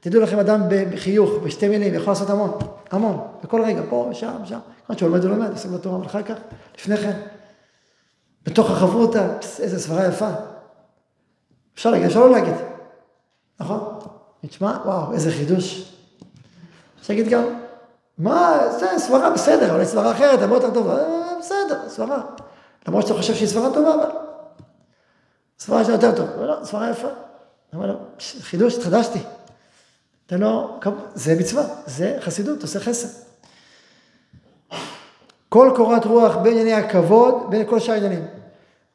[0.04, 2.58] תדעו לכם, אדם בחיוך, בשתי מילים, יכול לעשות המון,
[2.90, 4.58] המון, בכל רגע, פה, שם, שם.
[4.86, 6.34] כמובן שהוא לומד ולומד, עושה בתורה, אבל אחר כך,
[6.78, 7.20] לפני כן,
[8.42, 9.28] בתוך החברותא,
[9.58, 10.28] איזה סברה יפה.
[11.74, 12.54] אפשר להגיד, אפשר לא להגיד,
[13.60, 13.98] נכון?
[14.42, 15.94] נשמע, וואו, איזה חידוש.
[17.00, 17.44] אפשר להגיד גם,
[18.18, 22.22] מה, זה סברה בסדר, אבל סברה אחרת, הרבה יותר טובה, אה, בסדר, סברה.
[22.88, 24.10] למרות שאתה חושב שהיא סברה טובה, אבל
[25.58, 27.08] סברה יותר טוב, אבל לא, סברה יפה.
[27.72, 27.94] לו,
[28.40, 29.18] חידוש, התחדשתי.
[30.26, 30.80] תן לו,
[31.14, 33.08] זה מצווה, זה חסידות, עושה חסד.
[35.48, 38.24] כל קורת רוח בין ענייני הכבוד, בין כל שאר העניינים.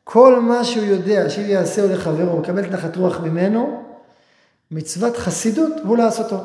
[0.04, 3.84] כל מה שהוא יודע שאם יעשהו לחברו, הוא מקבל נחת רוח ממנו,
[4.72, 6.38] מצוות חסידות הוא לעשותו.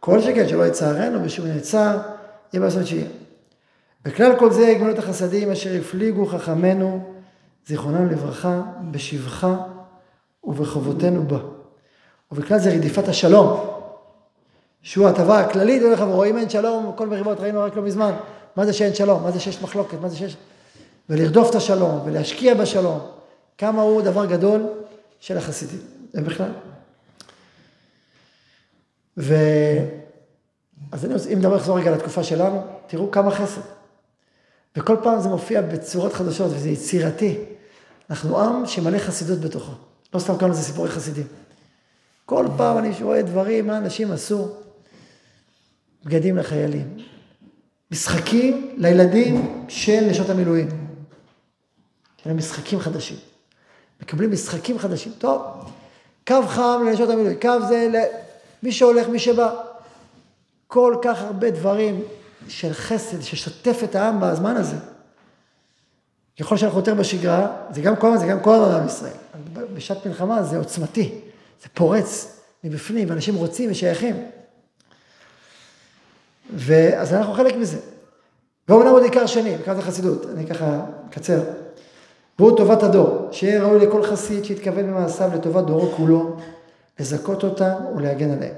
[0.00, 1.98] כל שכן שלא יצערנו ושום נעצר,
[2.52, 3.06] יהיה בעשות שיהיה.
[4.04, 7.14] בכלל כל זה גמילות החסדים אשר הפליגו חכמינו,
[7.66, 9.56] זיכרונם לברכה, בשבחה
[10.44, 11.38] ובחובותינו בה.
[12.32, 13.75] ובכלל זה רדיפת השלום,
[14.86, 18.12] שהוא ההטבה הכללית, הולך עבורו, אם אין שלום, כל מריבות ראינו רק לא מזמן,
[18.56, 20.36] מה זה שאין שלום, מה זה שיש מחלוקת, מה זה שיש...
[21.10, 23.00] ולרדוף את השלום, ולהשקיע בשלום,
[23.58, 24.66] כמה הוא דבר גדול
[25.20, 25.78] של החסידים,
[26.12, 26.50] זה בכלל.
[29.18, 29.34] ו...
[30.92, 33.60] אז אני רוצה, אם נדבר לחזור רגע לתקופה שלנו, תראו כמה חסד.
[34.76, 37.38] וכל פעם זה מופיע בצורות חדשות, וזה יצירתי.
[38.10, 39.72] אנחנו עם שמלא חסידות בתוכו.
[40.14, 41.26] לא סתם קראנו לזה סיפורי חסידים.
[42.26, 44.65] כל פעם אני רואה דברים, מה אנשים עשו.
[46.06, 46.96] בגדים לחיילים.
[47.90, 50.68] משחקים לילדים של נשות המילואים.
[52.20, 53.16] יש להם משחקים חדשים.
[54.02, 55.12] מקבלים משחקים חדשים.
[55.18, 55.42] טוב,
[56.26, 57.88] קו חם לנשות המילואים, קו זה
[58.62, 59.54] למי שהולך, מי שבא.
[60.66, 62.02] כל כך הרבה דברים
[62.48, 64.76] של חסד ששוטף את העם בזמן הזה.
[66.40, 69.12] ככל שאנחנו יותר בשגרה, זה גם כל הזמן, זה גם כל הזמן עם ישראל.
[69.74, 71.20] בשעת מלחמה זה עוצמתי,
[71.62, 74.16] זה פורץ מבפנים, ואנשים רוצים ושייכים.
[76.54, 77.78] ואז אנחנו חלק מזה.
[78.68, 80.80] ואומנם עוד עיקר שני, עיקר החסידות, אני ככה
[81.10, 81.40] אקצר.
[82.38, 86.36] והוא טובת הדור, שיהיה ראוי לכל חסיד שיתכוון במעשיו לטובת דורו כולו,
[87.00, 88.54] לזכות אותם ולהגן עליהם.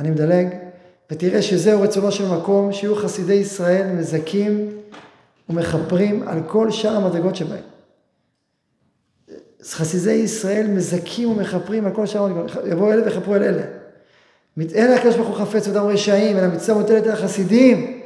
[0.00, 0.48] אני מדלג,
[1.10, 4.78] ותראה שזהו רצונו של מקום, שיהיו חסידי ישראל מזכים
[5.48, 7.62] ומכפרים על כל שאר המדרגות שבהם.
[9.62, 13.62] חסידי ישראל מזכים ומכפרים על כל שאר המדרגות, יבואו אלה ויכפרו על אלה.
[14.74, 18.00] אין הקדוש ברוך הוא חפץ אותם רשעים, אלא מצווה מוטלת על החסידים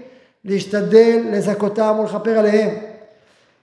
[0.44, 2.70] להשתדל לזכותם ולכפר עליהם.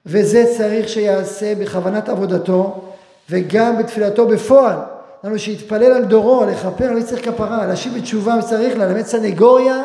[0.06, 2.84] וזה צריך שיעשה בכוונת עבודתו
[3.30, 4.78] וגם בתפילתו בפועל.
[5.24, 9.84] לנו שיתפלל על דורו, לכפר על מי צריך כפרה, להשיב בתשובה וצריך ללמד סנגוריה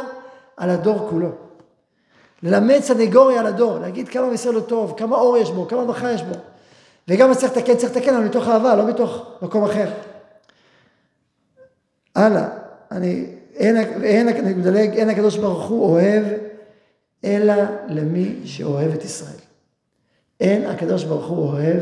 [0.56, 1.28] על הדור כולו.
[2.42, 6.12] ללמד סנגוריה על הדור, להגיד כמה מסר לו טוב, כמה אור יש בו, כמה ברכה
[6.12, 6.34] יש בו.
[7.08, 9.88] וגם מה צריך לתקן, צריך לתקן לנו מתוך אהבה, לא מתוך מקום אחר.
[12.14, 12.48] הלאה,
[12.96, 13.26] אני,
[13.56, 16.24] אין, אין, אני מדלג, אין הקדוש ברוך הוא אוהב,
[17.24, 17.54] אלא
[17.88, 19.38] למי שאוהב את ישראל.
[20.40, 21.80] אין הקדוש ברוך הוא אוהב,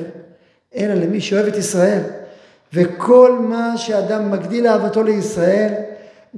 [0.77, 2.01] אלא למי שאוהב את ישראל.
[2.73, 5.73] וכל מה שאדם מגדיל אהבתו לישראל,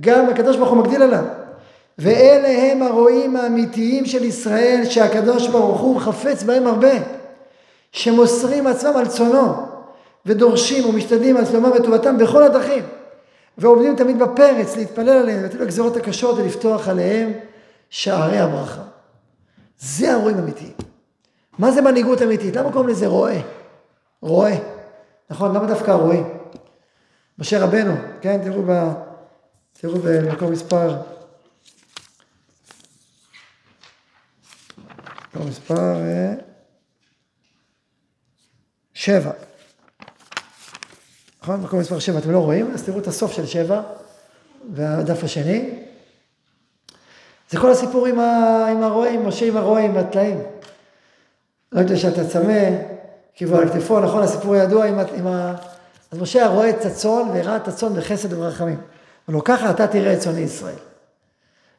[0.01, 1.25] גם הקדוש ברוך הוא מגדיל עליו.
[1.99, 6.93] ואלה הם הרועים האמיתיים של ישראל, שהקדוש ברוך הוא חפץ בהם הרבה,
[7.93, 9.53] שמוסרים עצמם על צונו,
[10.27, 12.83] ודורשים ומשתדלים על שלומם וטובתם בכל הדרכים.
[13.59, 17.33] ועומדים תמיד בפרץ להתפלל עליהם, לתת לגזרות הקשות ולפתוח עליהם
[17.91, 18.83] שערי הברכה.
[19.79, 20.73] זה הרועים אמיתיים.
[21.59, 22.57] מה זה מנהיגות אמיתית?
[22.57, 23.41] למה קוראים לזה רועה?
[24.21, 24.55] רועה.
[25.31, 25.55] נכון?
[25.57, 26.39] למה דווקא הרועים?
[27.39, 28.41] משה רבנו, כן?
[28.45, 28.93] תראו, ב...
[29.73, 30.97] תראו במקום מספר...
[35.35, 36.35] מקום מספר אה,
[38.95, 39.31] שבע.
[41.43, 41.61] נכון?
[41.61, 42.71] מקום מספר 7, אתם לא רואים?
[42.75, 43.83] אז תראו את הסוף של 7
[44.75, 45.71] והדף השני.
[47.51, 48.67] זה כל הסיפור עם, ה...
[48.71, 50.43] עם הרועה, עם משה עם הרועה, עם הטלאים.
[51.73, 52.69] לא יודע שאתה צמא,
[53.35, 54.23] קיבלו על כתפו, נכון?
[54.23, 55.55] הסיפור הידוע עם, עם ה...
[56.11, 58.81] אז משה רואה את הצאן וראה את הצאן בחסד וברחמים.
[59.29, 60.75] אבל לו ככה אתה תראה את צאני ישראל.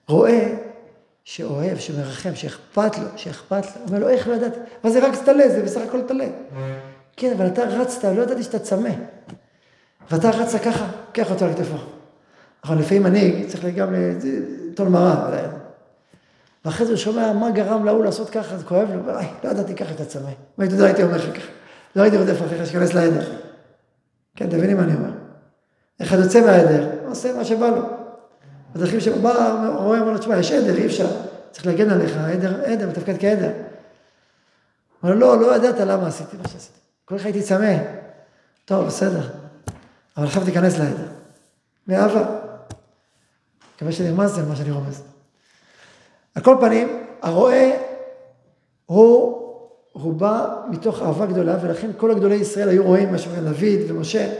[0.07, 0.55] רואה
[1.24, 3.82] שאוהב, שמרחם, שאכפת לו, שאכפת לו.
[3.88, 4.59] אומר לו, איך לא ידעתי?
[4.84, 6.28] מה זה רק טלה, זה בסך הכל טלה.
[7.18, 8.89] כן, אבל אתה רצת, לא ידעתי שאתה צמא.
[10.12, 11.78] ואתה רצת ככה, קח אותו על כתפו.
[12.64, 13.93] נכון, לפעמים מנהיג צריך גם
[14.72, 15.30] לטול מרה.
[16.66, 19.76] ואחרי זה הוא שומע מה גרם להוא לעשות ככה, זה כואב לו, וואי, לא ידעתי
[19.76, 20.28] ככה אתה צמא.
[20.28, 21.47] אם הייתי יודע, הייתי אומר לך ככה.
[21.95, 23.32] לא הייתי רודף אחריך שתיכנס לעדר.
[24.36, 25.10] כן, אתם מבינים מה אני אומר?
[26.01, 27.82] אחד יוצא מהעדר, עושה מה שבא לו.
[28.76, 29.32] בדרכים שבא,
[29.78, 31.08] רואה, אומר לו, תשמע, יש עדר, אי אפשר,
[31.51, 33.51] צריך להגן עליך, עדר, עדר, מתפקד כעדר.
[35.04, 36.80] אומר לו, לא, לא ידעת למה עשיתי מה שעשיתי.
[37.06, 37.76] כל כך הייתי צמא.
[38.66, 39.43] טוב, בסדר.
[40.18, 41.07] אבל עכשיו תיכנס לעדר.
[41.88, 42.26] מאהבה.
[43.76, 45.03] מקווה שנרמזתם מה שאני רומז.
[46.36, 47.70] על כל פנים, הרועה
[48.86, 54.34] הוא, בא מתוך אהבה גדולה, ולכן כל הגדולי ישראל היו רואים מה שאומר דוד ומשה,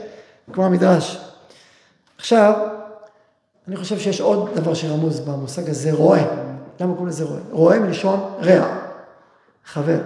[0.54, 1.18] כמו המדרש.
[2.18, 2.68] עכשיו,
[3.68, 6.24] אני חושב שיש עוד דבר שרמוז במושג הזה, רועה.
[6.80, 7.42] למה קוראים לזה רועה?
[7.52, 8.78] רועה מלשון רע,
[9.66, 10.00] חבר.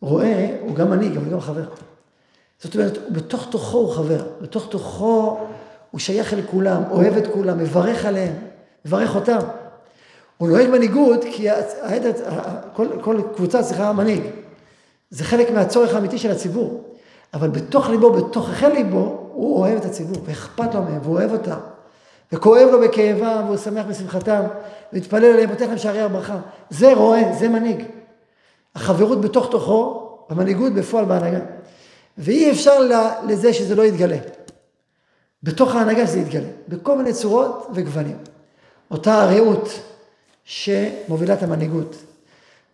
[0.00, 1.64] רועה הוא גם מנהיג, אבל גם חבר.
[2.62, 5.38] זאת אומרת, בתוך תוכו הוא חבר, בתוך תוכו
[5.90, 8.32] הוא שייך אל כולם, אוהב את כולם, מברך עליהם,
[8.84, 9.38] מברך אותם.
[10.38, 11.48] הוא נוהג מנהיגות כי
[11.82, 12.12] העדר,
[12.72, 14.22] כל, כל קבוצה צריכה מנהיג.
[15.10, 16.84] זה חלק מהצורך האמיתי של הציבור.
[17.34, 21.58] אבל בתוך ליבו, בתוככי ליבו, הוא אוהב את הציבור, ואכפת לו מהם, והוא אוהב אותם.
[22.32, 24.42] וכואב לו בכאבם, והוא שמח בשמחתם,
[24.92, 26.36] ומתפלל עליהם, פותח להם שערי הברכה.
[26.70, 27.84] זה רועה, זה מנהיג.
[28.74, 31.38] החברות בתוך תוכו, המנהיגות בפועל בהנהגה.
[32.18, 32.80] ואי אפשר
[33.26, 34.16] לזה שזה לא יתגלה.
[35.42, 38.16] בתוך ההנהגה שזה יתגלה, בכל מיני צורות וגוונים.
[38.90, 39.68] אותה הרעות
[40.44, 41.96] שמובילה את המנהיגות.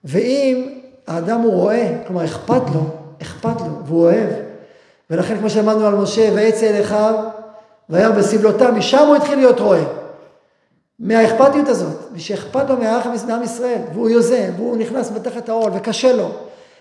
[0.04, 2.80] ואם האדם הוא רואה, כלומר אכפת לו,
[3.22, 4.28] אכפת לו, והוא אוהב,
[5.10, 7.14] ולכן כמו שאמרנו על משה, ויצא אל אחיו,
[7.90, 9.84] וירא בסבלותם, משם הוא התחיל להיות רועה.
[10.98, 16.30] מהאכפתיות הזאת, ושאכפת לו מהאח מעם ישראל, והוא יוזם, והוא נכנס בתחת העול, וקשה לו,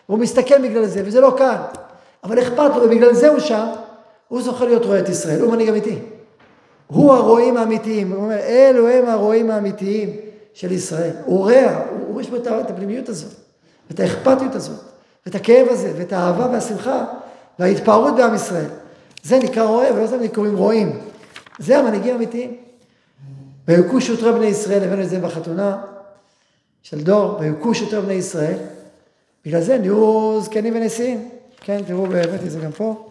[0.09, 1.55] והוא מסתכל בגלל זה, וזה לא קל,
[2.23, 3.65] אבל אכפת לו, ובגלל זה הוא שם,
[4.27, 5.99] הוא זוכה להיות רועה את ישראל, הוא מנהיג אמיתי.
[6.87, 10.09] הוא הרועים האמיתיים, הוא אומר, אלו הם הרועים האמיתיים
[10.53, 11.11] של ישראל.
[11.25, 13.31] הוא רואה, הוא, יש בו את הפנימיות הזאת,
[13.91, 14.79] את האכפתיות הזאת,
[15.25, 17.05] ואת הכאב הזה, ואת האהבה והשמחה,
[17.59, 18.69] וההתפארות בעם ישראל.
[19.23, 20.99] זה נקרא רועה, ולא סתם קוראים רועים.
[21.59, 22.55] זה המנהיגים האמיתיים.
[23.67, 25.77] ויוכו שוטרי בני ישראל, הבאנו את זה בחתונה
[26.83, 28.57] של דור, ויוכו שוטרי בני ישראל.
[29.45, 31.29] בגלל זה נהיו זקנים ונשיאים.
[31.63, 33.09] כן, תראו, הבאתי את זה גם פה.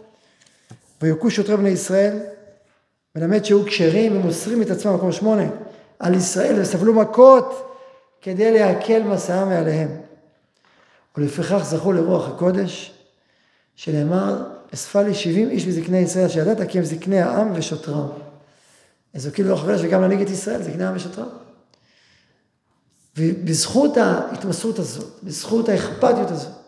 [1.03, 2.19] ויוכו שוטרי בני ישראל,
[3.17, 5.43] מלמד שהיו כשרים ומוסרים את עצמם, מקום שמונה,
[5.99, 7.77] על ישראל, וסבלו מכות
[8.23, 9.89] כדי להקל מסעם מעליהם.
[11.17, 12.93] ולפיכך זכו לרוח הקודש,
[13.75, 14.45] שנאמר,
[14.75, 18.09] אספה לי שבעים איש מזקני ישראל, שידעת כי הם זקני העם ושוטרם.
[19.15, 21.29] אז זוכים לרוח הקודש וגם להנהיג את ישראל, זקני העם ושוטרם.
[23.17, 26.62] ובזכות ההתמסרות הזאת, בזכות האכפתיות הזאת,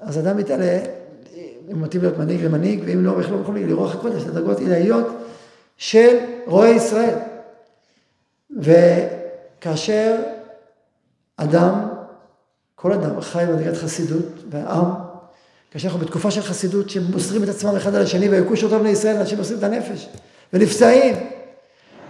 [0.00, 0.78] אז אדם מתעלה
[1.72, 5.06] אם מתאים להיות מנהיג למנהיג, ואם לא, בכלל לא יכול לרוח הקודש, לדרגות עילאיות
[5.76, 7.14] של רועי ישראל.
[8.56, 10.16] וכאשר
[11.36, 11.88] אדם,
[12.74, 14.84] כל אדם חי במדרגת חסידות, והעם,
[15.70, 19.16] כאשר אנחנו בתקופה של חסידות, שמוסרים את עצמם אחד על השני, ויכו שוטרים בני ישראל,
[19.16, 20.08] אנשים מוסרים את הנפש,
[20.52, 21.16] ונפצעים,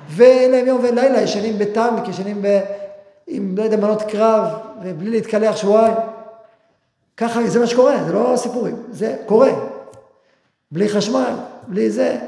[0.09, 2.61] ואין להם יום ואין לילה, ישנים בטנק, ישנים ב...
[3.26, 4.45] עם, לא יודע, מנות קרב,
[4.82, 5.95] ובלי להתקלח שבועיים.
[7.18, 9.50] ככה, זה מה שקורה, זה לא סיפורים, זה קורה.
[10.72, 11.34] בלי חשמל,
[11.68, 12.18] בלי זה.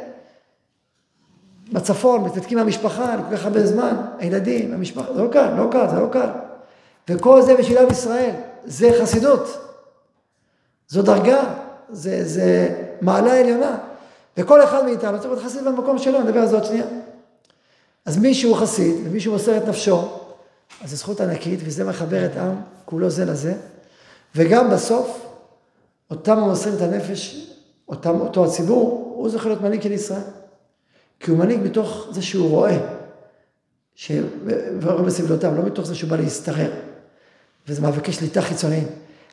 [1.72, 6.00] בצפון, מתנתקים מהמשפחה, כל כך הרבה זמן, הילדים, המשפחה, זה לא קל, לא קל, זה
[6.00, 6.28] לא קל.
[7.08, 8.30] וכל זה בשביל עם ישראל,
[8.64, 9.58] זה חסידות.
[10.88, 11.42] זו דרגה,
[11.90, 12.68] זה, זה
[13.00, 13.76] מעלה עליונה.
[14.36, 16.86] וכל אחד מאיתנו צריך להיות חסיד במקום שלו, נדבר על זה עוד שנייה.
[18.06, 20.08] אז מי שהוא חסיד, ומי שהוא מוסר את נפשו,
[20.84, 23.54] אז זו זכות ענקית, וזה מחבר את עם כולו זה לזה.
[24.34, 25.26] וגם בסוף,
[26.10, 27.50] אותם המוסרים את הנפש,
[27.88, 30.22] אותם, אותו הציבור, הוא זוכה להיות מנהיג של ישראל.
[31.20, 32.78] כי הוא מנהיג מתוך זה שהוא רואה,
[34.80, 36.70] ורואה בסבלותיו, לא מתוך זה שהוא בא להסתרר.
[37.68, 38.86] וזה מאבקי שליטה חיצוניים,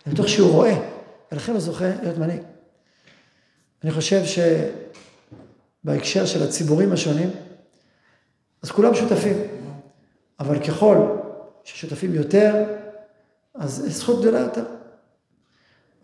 [0.08, 0.80] אלא מתוך שהוא רואה,
[1.32, 2.42] ולכן הוא זוכה להיות מנהיג.
[3.84, 4.22] אני חושב
[5.84, 7.30] שבהקשר של הציבורים השונים,
[8.64, 9.38] אז כולם שותפים,
[10.40, 10.98] אבל ככל
[11.64, 12.64] ששותפים יותר,
[13.56, 14.64] אז זכות גדולה יותר.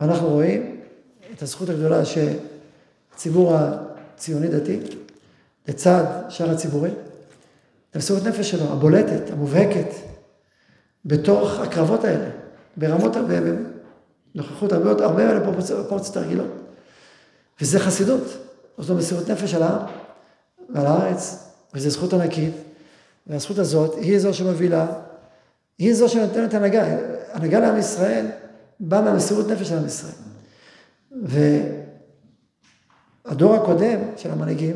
[0.04, 0.76] ואנחנו רואים
[1.34, 4.80] את הזכות הגדולה שהציבור הציוני-דתי,
[5.68, 6.94] לצד שאר הציבורים,
[7.96, 9.88] למסירות נפש שלו, הבולטת, המובהקת,
[11.06, 12.30] בתוך הקרבות האלה,
[12.78, 13.16] ברמות,
[14.36, 16.52] בנוכחות הרבה יותר, הרבה יותר פרופורציות הרגילות.
[17.62, 18.24] וזה חסידות,
[18.78, 19.86] זו מסירות נפש על העם
[20.70, 22.54] ועל הארץ, וזו זכות ענקית,
[23.28, 24.88] והזכות הזאת היא זו שמובילה,
[25.78, 26.98] היא זו שנותנת הנהגה.
[27.34, 28.26] הנהגה לעם ישראל
[28.80, 30.14] באה מהמסירות נפש של עם ישראל.
[33.26, 34.76] והדור הקודם של המנהיגים,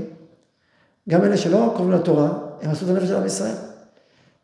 [1.10, 2.30] גם אלה שלא קרובים לתורה,
[2.62, 3.56] הם עשו את הנפש של עם ישראל.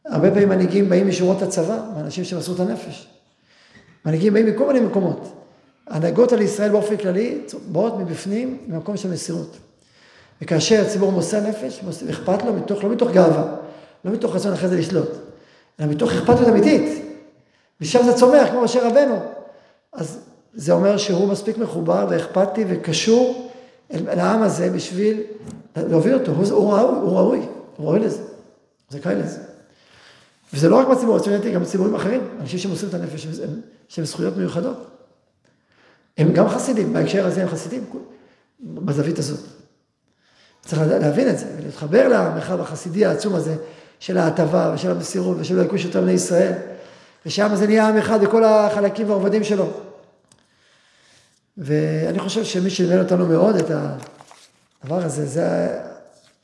[0.06, 3.08] הרבה פעמים מנהיגים באים משורות הצבא, מאנשים שמסרו את הנפש.
[4.06, 5.34] מנהיגים באים מכל מיני מקומות.
[5.88, 7.42] הנהגות על ישראל באופן כללי
[7.72, 9.58] באות מבפנים, ממקום של מסירות.
[10.42, 13.56] וכאשר הציבור מוסר נפש, אכפת לו מתוך, לא מתוך גאווה,
[14.06, 15.10] לא מתוך רצון אחרי זה לשלוט,
[15.80, 17.04] אלא מתוך אכפתיות אמיתית.
[17.82, 19.33] ושם זה צומח, כמו משה רבנו.
[19.94, 20.20] אז
[20.54, 23.52] זה אומר שהוא מספיק מחובר ואכפתי וקשור
[23.94, 25.22] אל העם הזה בשביל
[25.76, 26.32] להוביל אותו.
[26.32, 27.40] הוא, הוא, ראוי, הוא ראוי,
[27.78, 29.40] הוא ראוי לזה, הוא זכאי לזה.
[30.54, 33.28] וזה לא רק בציבור הציונטי, גם בציבורים אחרים, אנשים שמוסרים את הנפש,
[33.88, 34.88] שהם זכויות מיוחדות.
[36.18, 37.84] הם גם חסידים, בהקשר הזה הם חסידים,
[38.60, 39.40] בזווית הזאת.
[40.62, 43.56] צריך להבין את זה, ולהתחבר למרחב החסידי העצום הזה
[44.00, 46.54] של ההטבה ושל המסירות ושל היקוש יותר בני ישראל,
[47.26, 49.74] ושם זה נהיה עם אחד בכל החלקים והעובדים שלו.
[51.58, 53.66] ואני חושב שמי שלימד אותנו מאוד את
[54.84, 55.80] הדבר הזה, זה,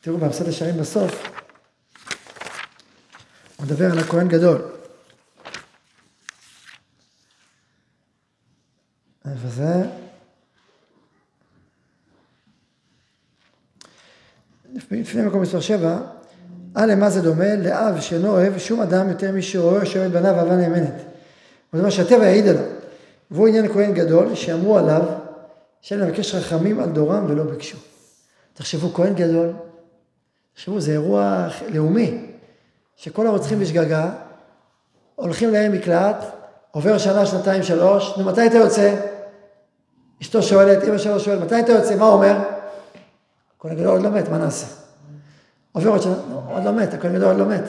[0.02, 1.24] תראו, באמסת השערים בסוף,
[3.58, 4.62] הוא מדבר על הכהן גדול.
[9.26, 9.84] איפה זה?
[14.92, 16.00] לפני מקום מספר שבע,
[16.78, 17.56] אה למה זה דומה?
[17.56, 20.94] לאב שאינו אוהב שום אדם יותר מי שרואה או שאוהב בניו אהבה נאמנת.
[20.94, 22.64] זאת אומרת שהטבע יעיד עליו.
[23.32, 25.02] והוא עניין כהן גדול שאמרו עליו
[25.82, 27.78] שאין לבקש רחמים על דורם ולא ביקשו.
[28.54, 29.54] תחשבו, כהן גדול,
[30.54, 32.26] תחשבו, זה אירוע לאומי,
[32.96, 34.12] שכל הרוצחים בשגגה
[35.16, 36.26] הולכים להם מקלט,
[36.72, 38.96] עובר שנה, שנתיים, שלוש, נו מתי אתה יוצא?
[40.22, 41.96] אשתו שואלת, אמא שלו שואלת, מתי אתה יוצא?
[41.96, 42.38] מה הוא אומר?
[43.58, 44.89] הכהן הגדול עוד לא מת, מה נעשה?
[45.72, 46.16] עובר עוד שנה,
[46.50, 47.64] עוד לא מת, הכהן הגדול עוד לא מת.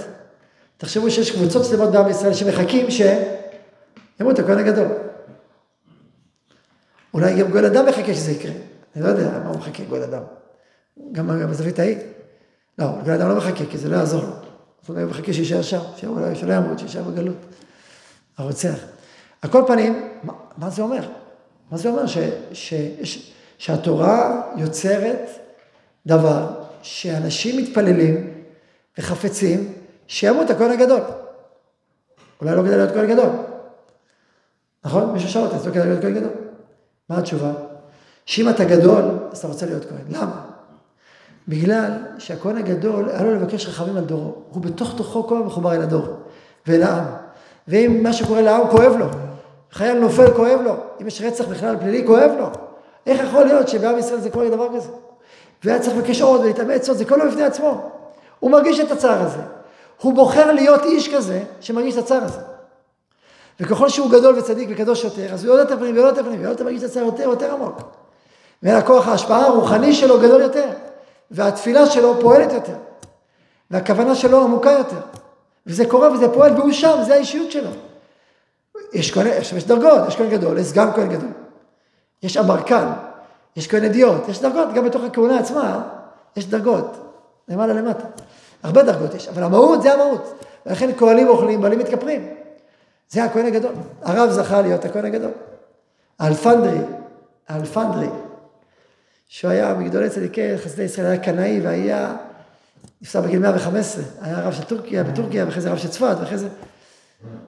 [0.76, 4.86] תחשבו שיש קבוצות שלמות בעם ישראל שמחכים שימות הכהן הגדול.
[7.14, 8.52] אולי גם גואל אדם מחכה שזה יקרה.
[8.96, 10.22] אני לא יודע מה הוא מחכה, גואל אדם.
[11.12, 11.98] גם בזווית ההיא.
[12.78, 14.34] לא, גואל אדם לא מחכה, כי זה לא יעזור לו.
[14.86, 15.80] הוא מחכה שיישאר שם,
[16.34, 17.36] שלא ימות, שיישאר בגלות.
[18.38, 18.78] הרוצח.
[19.42, 21.08] על כל פנים, מה, מה זה אומר?
[21.70, 22.06] מה זה אומר?
[22.06, 22.18] ש,
[22.52, 25.30] ש, ש, שהתורה יוצרת
[26.06, 28.30] דבר שאנשים מתפללים
[28.98, 29.72] וחפצים
[30.06, 31.00] שימות הכהן הגדול.
[32.40, 33.30] אולי לא כדאי להיות כהן גדול.
[34.84, 35.12] נכון?
[35.12, 36.30] מישהו שאל אותי, אז לא כדאי להיות כהן גדול.
[37.08, 37.52] מה התשובה?
[38.26, 40.20] שאם אתה גדול, אז אתה רוצה להיות כהן.
[40.22, 40.40] למה?
[41.48, 44.34] בגלל שהכהן הגדול, היה לו לבקש רחמים על דורו.
[44.50, 46.06] הוא בתוך תוכו כל מחובר אל הדור
[46.66, 47.04] ואל העם.
[47.68, 49.06] ואם מה שקורה לעם כואב לו,
[49.72, 52.50] חייל נופל כואב לו, אם יש רצח בכלל פלילי כואב לו.
[53.06, 54.88] איך יכול להיות שבעם ישראל זה קורה דבר כזה?
[55.64, 57.90] והיה צריך לבקש עוד ולהתאמץ עוד, זה כל יום בפני עצמו.
[58.40, 59.40] הוא מרגיש את הצער הזה.
[60.00, 62.40] הוא בוחר להיות איש כזה שמרגיש את הצער הזה.
[63.60, 66.64] וככל שהוא גדול וצדיק וקדוש יותר, אז הוא יודע את הפנים ויודע את הפנים, ויודע
[66.64, 67.80] מרגיש את הצער יותר יותר עמוק.
[68.62, 70.68] והכוח ההשפעה הרוחני שלו גדול יותר,
[71.30, 72.76] והתפילה שלו פועלת יותר,
[73.70, 75.00] והכוונה שלו עמוקה יותר.
[75.66, 77.70] וזה קורה וזה פועל והוא שם, זה האישיות שלו.
[78.92, 81.30] יש כהן, עכשיו יש דרגות, יש כהן גדול, יש סגן כהן גדול.
[82.22, 82.92] יש אמרקן,
[83.56, 85.82] יש כהן אדיוט, יש דרגות, גם בתוך הכהונה עצמה
[86.36, 87.16] יש דרגות,
[87.48, 88.04] למעלה למטה.
[88.62, 90.44] הרבה דרגות יש, אבל המהות זה המהות.
[90.66, 92.34] ולכן כהנים אוכלים, בעלים מתכפרים.
[93.08, 93.72] זה הכהן הגדול.
[94.02, 95.30] הרב זכה להיות הכהן הגדול.
[96.18, 96.78] האלפנדרי,
[97.48, 98.08] האלפנדרי,
[99.28, 102.16] שהוא היה מגדולי צדיקי חסידי ישראל, היה קנאי והיה,
[103.02, 106.48] נפסר בגיל 115, היה רב של טורקיה, בטורקיה, ואחרי זה רב של צפת, ואחרי זה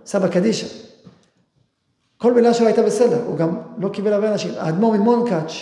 [0.07, 0.67] סבא קדישא.
[2.19, 4.53] כל מילה שלו הייתה בסדר, הוא גם לא קיבל הרבה אנשים.
[4.59, 5.53] האדמו"ר ממונקאץ',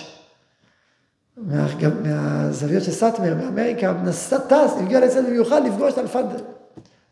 [1.37, 1.66] מה,
[2.03, 6.45] מהזוויות של סאטמר, מאמריקה, נסע, טס, הגיע לצד במיוחד לפגוש את אלפנדר.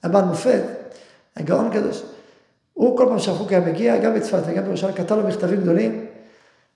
[0.03, 0.63] היה בעל מופת,
[1.37, 2.03] היה גאון קדוש.
[2.75, 6.07] הוא כל פעם שהחוק היה מגיע, גם בצפת וגם בירושלים, כתב לו מכתבים גדולים,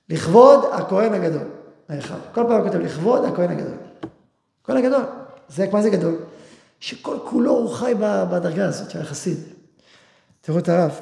[0.08, 1.48] לכבוד הכהן הגדול.
[1.88, 2.16] האחד.
[2.32, 3.76] כל פעם הוא כותב, לכבוד הכהן הגדול.
[4.62, 5.02] הכהן הגדול.
[5.48, 6.16] זה, מה זה גדול?
[6.80, 7.94] שכל כולו הוא חי
[8.30, 9.38] בדרגה הזאת של החסיד.
[10.40, 11.00] תראו את הרב.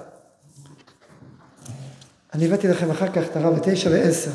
[2.35, 4.31] אני הבאתי לכם אחר כך את הרב בתשע ועשר.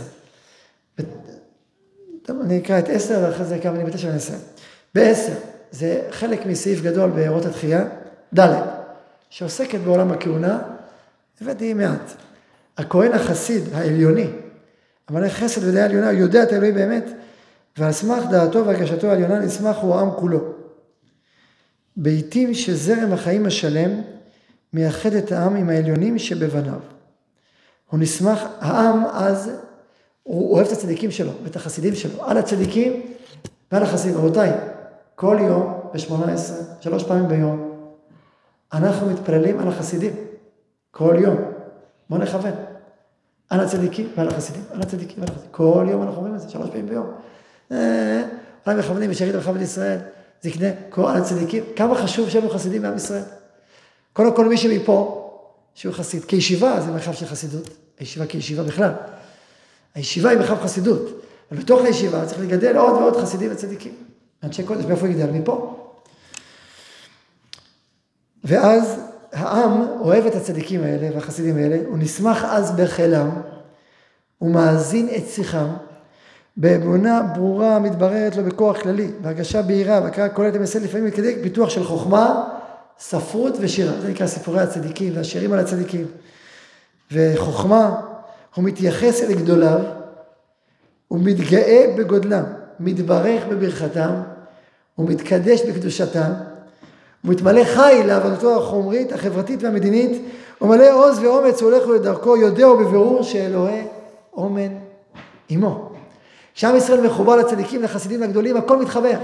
[2.29, 4.33] אני אקרא את עשר ואחרי זה כמה אני בתשע ועשר.
[4.95, 5.33] בעשר,
[5.71, 7.85] זה חלק מסעיף גדול בארות התחייה,
[8.39, 8.61] ד',
[9.29, 10.59] שעוסקת בעולם הכהונה,
[11.41, 12.13] הבאתי מעט.
[12.77, 14.27] הכהן החסיד העליוני,
[15.07, 17.09] המלא חסד ודעה עליונה, יודע את האלוהים באמת,
[17.77, 20.53] ועל סמך דעתו והרגשתו העליונה נסמך הוא העם כולו.
[21.97, 24.01] בעיתים שזרם החיים השלם
[24.73, 26.79] מייחד את העם עם העליונים שבבניו.
[27.89, 29.51] הוא נסמך, העם אז,
[30.25, 33.01] הוא אוהב את הצדיקים שלו ואת החסידים שלו, על הצדיקים
[33.71, 34.17] ועל החסידים.
[34.17, 34.51] רבותיי,
[35.15, 36.51] כל יום ב-18,
[36.81, 37.71] שלוש פעמים ביום,
[38.73, 40.13] אנחנו מתפללים על החסידים.
[40.91, 41.37] כל יום.
[42.09, 42.51] בואו נכוון.
[43.49, 45.51] על הצדיקים ועל החסידים, על הצדיקים ועל החסידים.
[45.51, 47.11] כל יום אנחנו אומרים את זה, שלוש פעמים ביום.
[47.71, 48.23] אה,
[48.67, 49.99] אולי מכוונים בשארית רחבת ישראל,
[50.41, 50.67] זקנה,
[50.97, 51.63] על הצדיקים.
[51.75, 53.23] כמה חשוב שיהיו חסידים בעם ישראל.
[54.13, 55.31] קודם כל מי שמפה,
[55.73, 56.25] שהוא חסיד.
[56.25, 57.69] כישיבה זה מרחב של חסידות,
[57.99, 58.91] הישיבה כישיבה בכלל.
[59.95, 61.21] הישיבה היא מרחב חסידות.
[61.51, 63.93] אבל בתוך הישיבה צריך לגדל עוד ועוד חסידים וצדיקים.
[64.43, 65.31] אנשי קודש, מאיפה יגדל?
[65.31, 65.75] מפה.
[68.43, 68.99] ואז
[69.33, 73.29] העם אוהב את הצדיקים האלה והחסידים האלה, הוא נסמך אז בחילם,
[74.37, 75.67] הוא מאזין את שיחם,
[76.57, 81.83] באמונה ברורה מתבררת לו בכוח כללי, בהרגשה בהירה, והקראה כוללת למעשה לפעמים כדי פיתוח של
[81.83, 82.47] חוכמה,
[82.99, 84.01] ספרות ושירה.
[84.01, 86.05] זה נקרא סיפורי הצדיקים והשירים על הצדיקים.
[87.11, 88.01] וחוכמה,
[88.55, 89.79] הוא מתייחס אל גדוליו,
[91.07, 92.43] הוא מתגאה בגודלם,
[92.79, 94.13] מתברך בברכתם,
[94.95, 96.31] הוא מתקדש בקדושתם,
[97.23, 100.21] הוא מתמלא חי לעבודתו החומרית, החברתית והמדינית,
[100.59, 103.87] הוא מלא עוז ואומץ, הוא הולך לדרכו, יודע בבירור שאלוהי
[104.33, 104.71] אומן
[105.49, 105.89] עמו.
[106.53, 109.17] כשעם ישראל מחובר לצדיקים, לחסידים הגדולים, הכל מתחבר.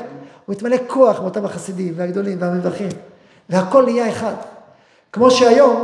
[0.46, 2.90] הוא מתמלא כוח מאותם החסידים והגדולים והמברכים,
[3.50, 4.34] והכל נהיה אחד.
[5.12, 5.84] כמו שהיום,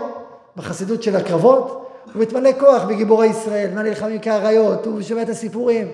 [0.55, 5.91] בחסידות של הקרבות, הוא מתמלא כוח בגיבורי ישראל, מה נלחמים כאריות, הוא שומע את הסיפורים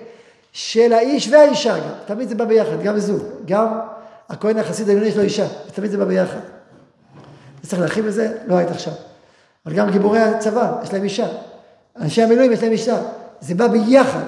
[0.52, 3.80] של האיש והאישה גם, תמיד זה בא ביחד, גם בזוג, גם
[4.30, 6.40] הכהן החסיד העליון יש לו אישה, ותמיד זה בא ביחד.
[7.62, 8.38] צריך להרחיב בזה?
[8.48, 8.94] לא היית עכשיו.
[9.66, 11.28] אבל גם גיבורי הצבא, יש להם אישה.
[12.02, 13.02] אנשי המילואים יש להם אישה.
[13.42, 14.24] זה בא ביחד.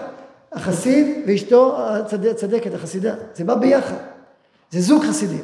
[0.52, 1.78] החסיד ואשתו
[2.32, 3.16] הצדקת, החסידה.
[3.36, 3.98] זה בא ביחד.
[4.72, 5.44] זה זוג חסידים.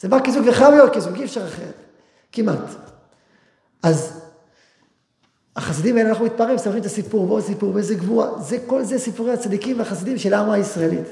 [0.00, 1.74] זה בא כזוג וחייב להיות כזוג, אי אפשר אחרת.
[2.32, 2.58] כמעט.
[3.82, 4.20] אז
[5.58, 8.42] החסידים האלה, אנחנו מתפארים, מספרים את הסיפור ועוד סיפור, ואיזה גבורה.
[8.42, 11.06] זה, כל זה סיפורי הצדיקים והחסידים של העם הישראלית.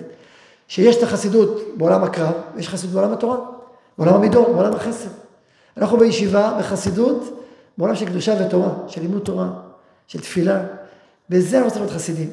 [0.69, 3.37] שיש את החסידות בעולם הקרב, ויש חסידות בעולם התורה,
[3.99, 5.09] בעולם המידות, בעולם החסד.
[5.77, 7.43] אנחנו בישיבה, בחסידות,
[7.79, 9.51] בעולם של קדושה ותורה, של לימוד תורה,
[10.07, 10.63] של תפילה.
[11.31, 12.31] בזה אנחנו צריכים להיות חסידים,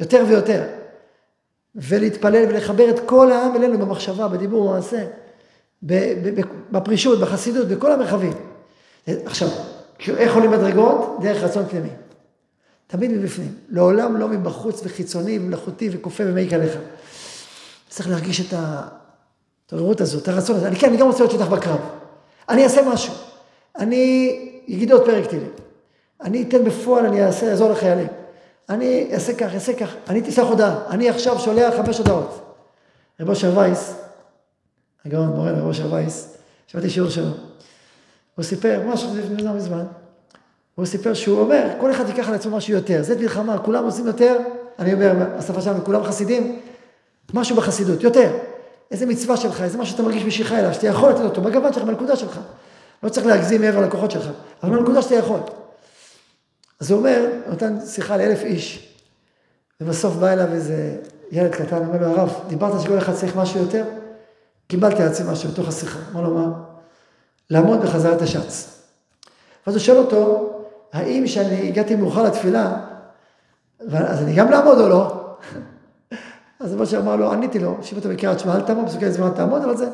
[0.00, 0.62] יותר ויותר.
[1.74, 5.04] ולהתפלל ולחבר את כל העם אלינו במחשבה, בדיבור, במעשה,
[6.72, 8.32] בפרישות, בחסידות, בכל המרחבים.
[9.06, 9.48] עכשיו,
[10.16, 11.18] איך עולים מדרגות?
[11.22, 11.88] דרך רצון פנימי.
[12.86, 13.54] תמיד מבפנים.
[13.68, 16.72] לעולם לא מבחוץ וחיצוני ומלאכותי וכופה ומעיק עליך.
[17.88, 20.68] צריך להרגיש את ההתעוררות הזאת, את הרצון הזה.
[20.68, 21.80] אני כן, אני גם רוצה להיות שותף בקרב.
[22.48, 23.14] אני אעשה משהו.
[23.78, 24.38] אני
[24.68, 25.50] אגיד עוד פרק תהילים.
[26.20, 28.06] אני אתן בפועל, אני אעשה, אעזור לחיילים.
[28.68, 29.94] אני אעשה כך, אעשה כך.
[30.08, 30.78] אני תשלח הודעה.
[30.90, 32.42] אני עכשיו שולח חמש הודעות.
[33.20, 33.94] רבו אושר וייס,
[35.04, 36.36] הגאון מורה רבו אושר וייס,
[36.66, 37.30] שמעתי שיעור שלו.
[38.36, 39.84] הוא סיפר, משהו לפני זמן מזמן,
[40.74, 43.02] הוא סיפר שהוא אומר, כל אחד ייקח על עצמו משהו יותר.
[43.02, 44.38] זאת מלחמה, כולם עושים יותר,
[44.78, 46.60] אני אומר, בשפה שלנו, כולם חסידים,
[47.34, 48.36] משהו בחסידות, יותר.
[48.90, 51.82] איזה מצווה שלך, איזה משהו שאתה מרגיש משיכה אליו, שאתה יכול לתת אותו, בגוון שלך,
[51.82, 52.40] בנקודה שלך.
[53.02, 54.28] לא צריך להגזים מעבר לכוחות שלך,
[54.62, 55.40] אבל בנקודה שאתה יכול.
[56.80, 58.94] אז הוא אומר, נותן שיחה לאלף איש,
[59.80, 60.96] ובסוף בא אליו איזה
[61.32, 63.84] ילד קטן, אומר לו, הרב, דיברת שכל אחד צריך משהו יותר?
[64.68, 65.98] קיבלתי על עצמי משהו בתוך השיחה.
[66.12, 66.75] אמר לו, מה?
[67.50, 68.82] לעמוד בחזרת השץ.
[69.66, 70.52] ואז הוא שואל אותו,
[70.92, 72.76] האם כשאני הגעתי מאוחר לתפילה,
[73.92, 75.36] אז אני גם לעמוד או לא?
[76.60, 79.62] אז מה שאמר לו, עניתי לו, שיב אותו בקריאת שמע, אל תעמוד, פסוקי זמן תעמוד
[79.62, 79.88] על זה,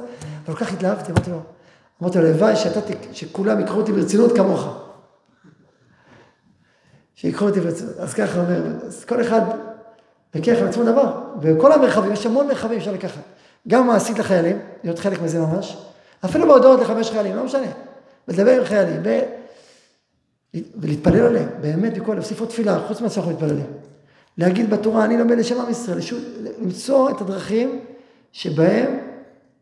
[0.46, 1.40] אבל כל כך התלהבתי, אמרתי לו,
[2.02, 2.54] אמרתי לו, הלוואי
[3.12, 4.82] שכולם יקחו אותי ברצינות כמוך.
[7.14, 7.96] שיקחו אותי ברצינות.
[7.98, 9.40] אז ככה אומר, אז כל אחד
[10.34, 13.20] לוקח על עצמו דבר, וכל המרחבים, יש המון מרחבים אפשר לקחת.
[13.68, 15.76] גם מעשית לחיילים, להיות חלק מזה ממש,
[16.24, 17.66] אפילו בהודעות לחמש חיילים, לא משנה.
[18.28, 19.18] ולדבר עם חיילים, ו...
[20.76, 23.66] ולהתפלל עליהם, באמת בכל, להוסיף עוד תפילה, חוץ ממה שאנחנו מתפללים.
[24.38, 25.98] להגיד בתורה, אני לומד לשם עם ישראל,
[26.60, 27.80] למצוא את הדרכים
[28.32, 28.98] שבהם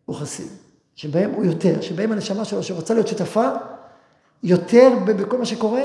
[0.07, 0.49] הוא חסיד,
[0.95, 3.49] שבהם הוא יותר, שבהם הנשמה שלו שרוצה להיות שותפה
[4.43, 5.83] יותר בכל מה שקורה,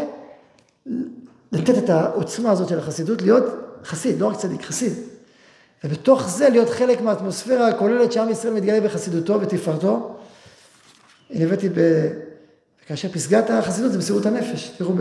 [1.52, 3.44] לתת את העוצמה הזאת של החסידות, להיות
[3.84, 4.94] חסיד, לא רק צדיק, חסיד.
[5.84, 10.16] ובתוך זה להיות חלק מהאטמוספירה הכוללת שעם ישראל מתגלה בחסידותו ותפארתו.
[11.32, 11.80] אני הבאתי ב...
[12.88, 14.70] כאשר פסגת החסידות זה מסירות הנפש.
[14.78, 14.94] תראו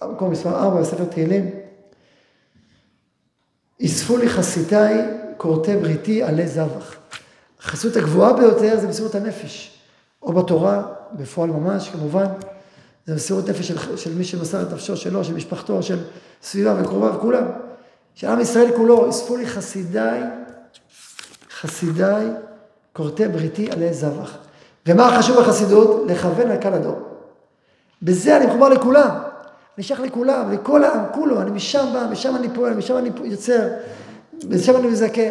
[0.00, 1.50] במקום מספר 4 בספר תהילים.
[3.84, 4.98] אספו לי חסידיי
[5.36, 6.94] כורתי בריתי עלי זבח.
[7.60, 9.78] החסידות הגבוהה ביותר זה מסירות הנפש.
[10.22, 10.82] או בתורה,
[11.12, 12.26] בפועל ממש כמובן.
[13.06, 15.98] זה מסירות נפש של, של מי שמסר את נפשו שלו, של משפחתו, של
[16.42, 17.44] סביבה וקרוביו, כולם.
[18.14, 20.22] של עם ישראל כולו, אספו לי חסידיי,
[21.60, 22.26] חסידיי
[22.92, 24.43] כורתי בריתי עלי זבח.
[24.88, 26.04] ומה חשוב בחסידות?
[26.06, 26.98] לכוון על קל הדור.
[28.02, 29.10] בזה אני מחובר לכולם.
[29.76, 33.68] אני שייך לכולם, לכל העם, כולו, אני משם בא, משם אני פועל, משם אני יוצר,
[34.50, 35.22] משם אני מזכה.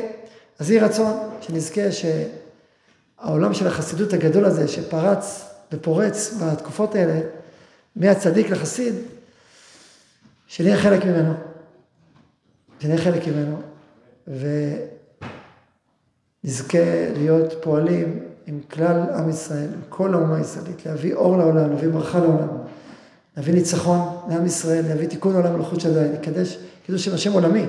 [0.60, 7.20] אז יהי רצון שנזכה שהעולם של החסידות הגדול הזה, שפרץ ופורץ בתקופות האלה,
[7.96, 8.96] מהצדיק לחסיד,
[10.48, 11.34] שנהיה חלק ממנו.
[12.80, 13.62] שנהיה חלק ממנו,
[16.44, 16.78] ונזכה
[17.16, 22.20] להיות פועלים עם כלל עם ישראל, עם כל האומה הישראלית, להביא אור לעולם, להביא ברכה
[22.20, 22.48] לעולם.
[23.38, 27.66] להביא ניצחון לעם ישראל, להביא תיקון עולם מלכות שדי, לקדש קידוש של השם עולמי.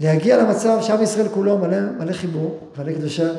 [0.00, 3.32] להגיע למצב שעם ישראל כולו מלא, מלא חיבור, מלא קדושה,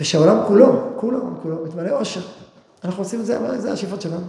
[0.00, 2.20] ושהעולם כולו, כולו, כולו, מתמלא עושר.
[2.84, 4.26] אנחנו עושים את זה, זה השאיפות שלנו.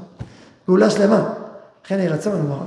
[0.67, 1.33] גאולה שלמה.
[1.85, 2.59] לכן יהי רצון לנו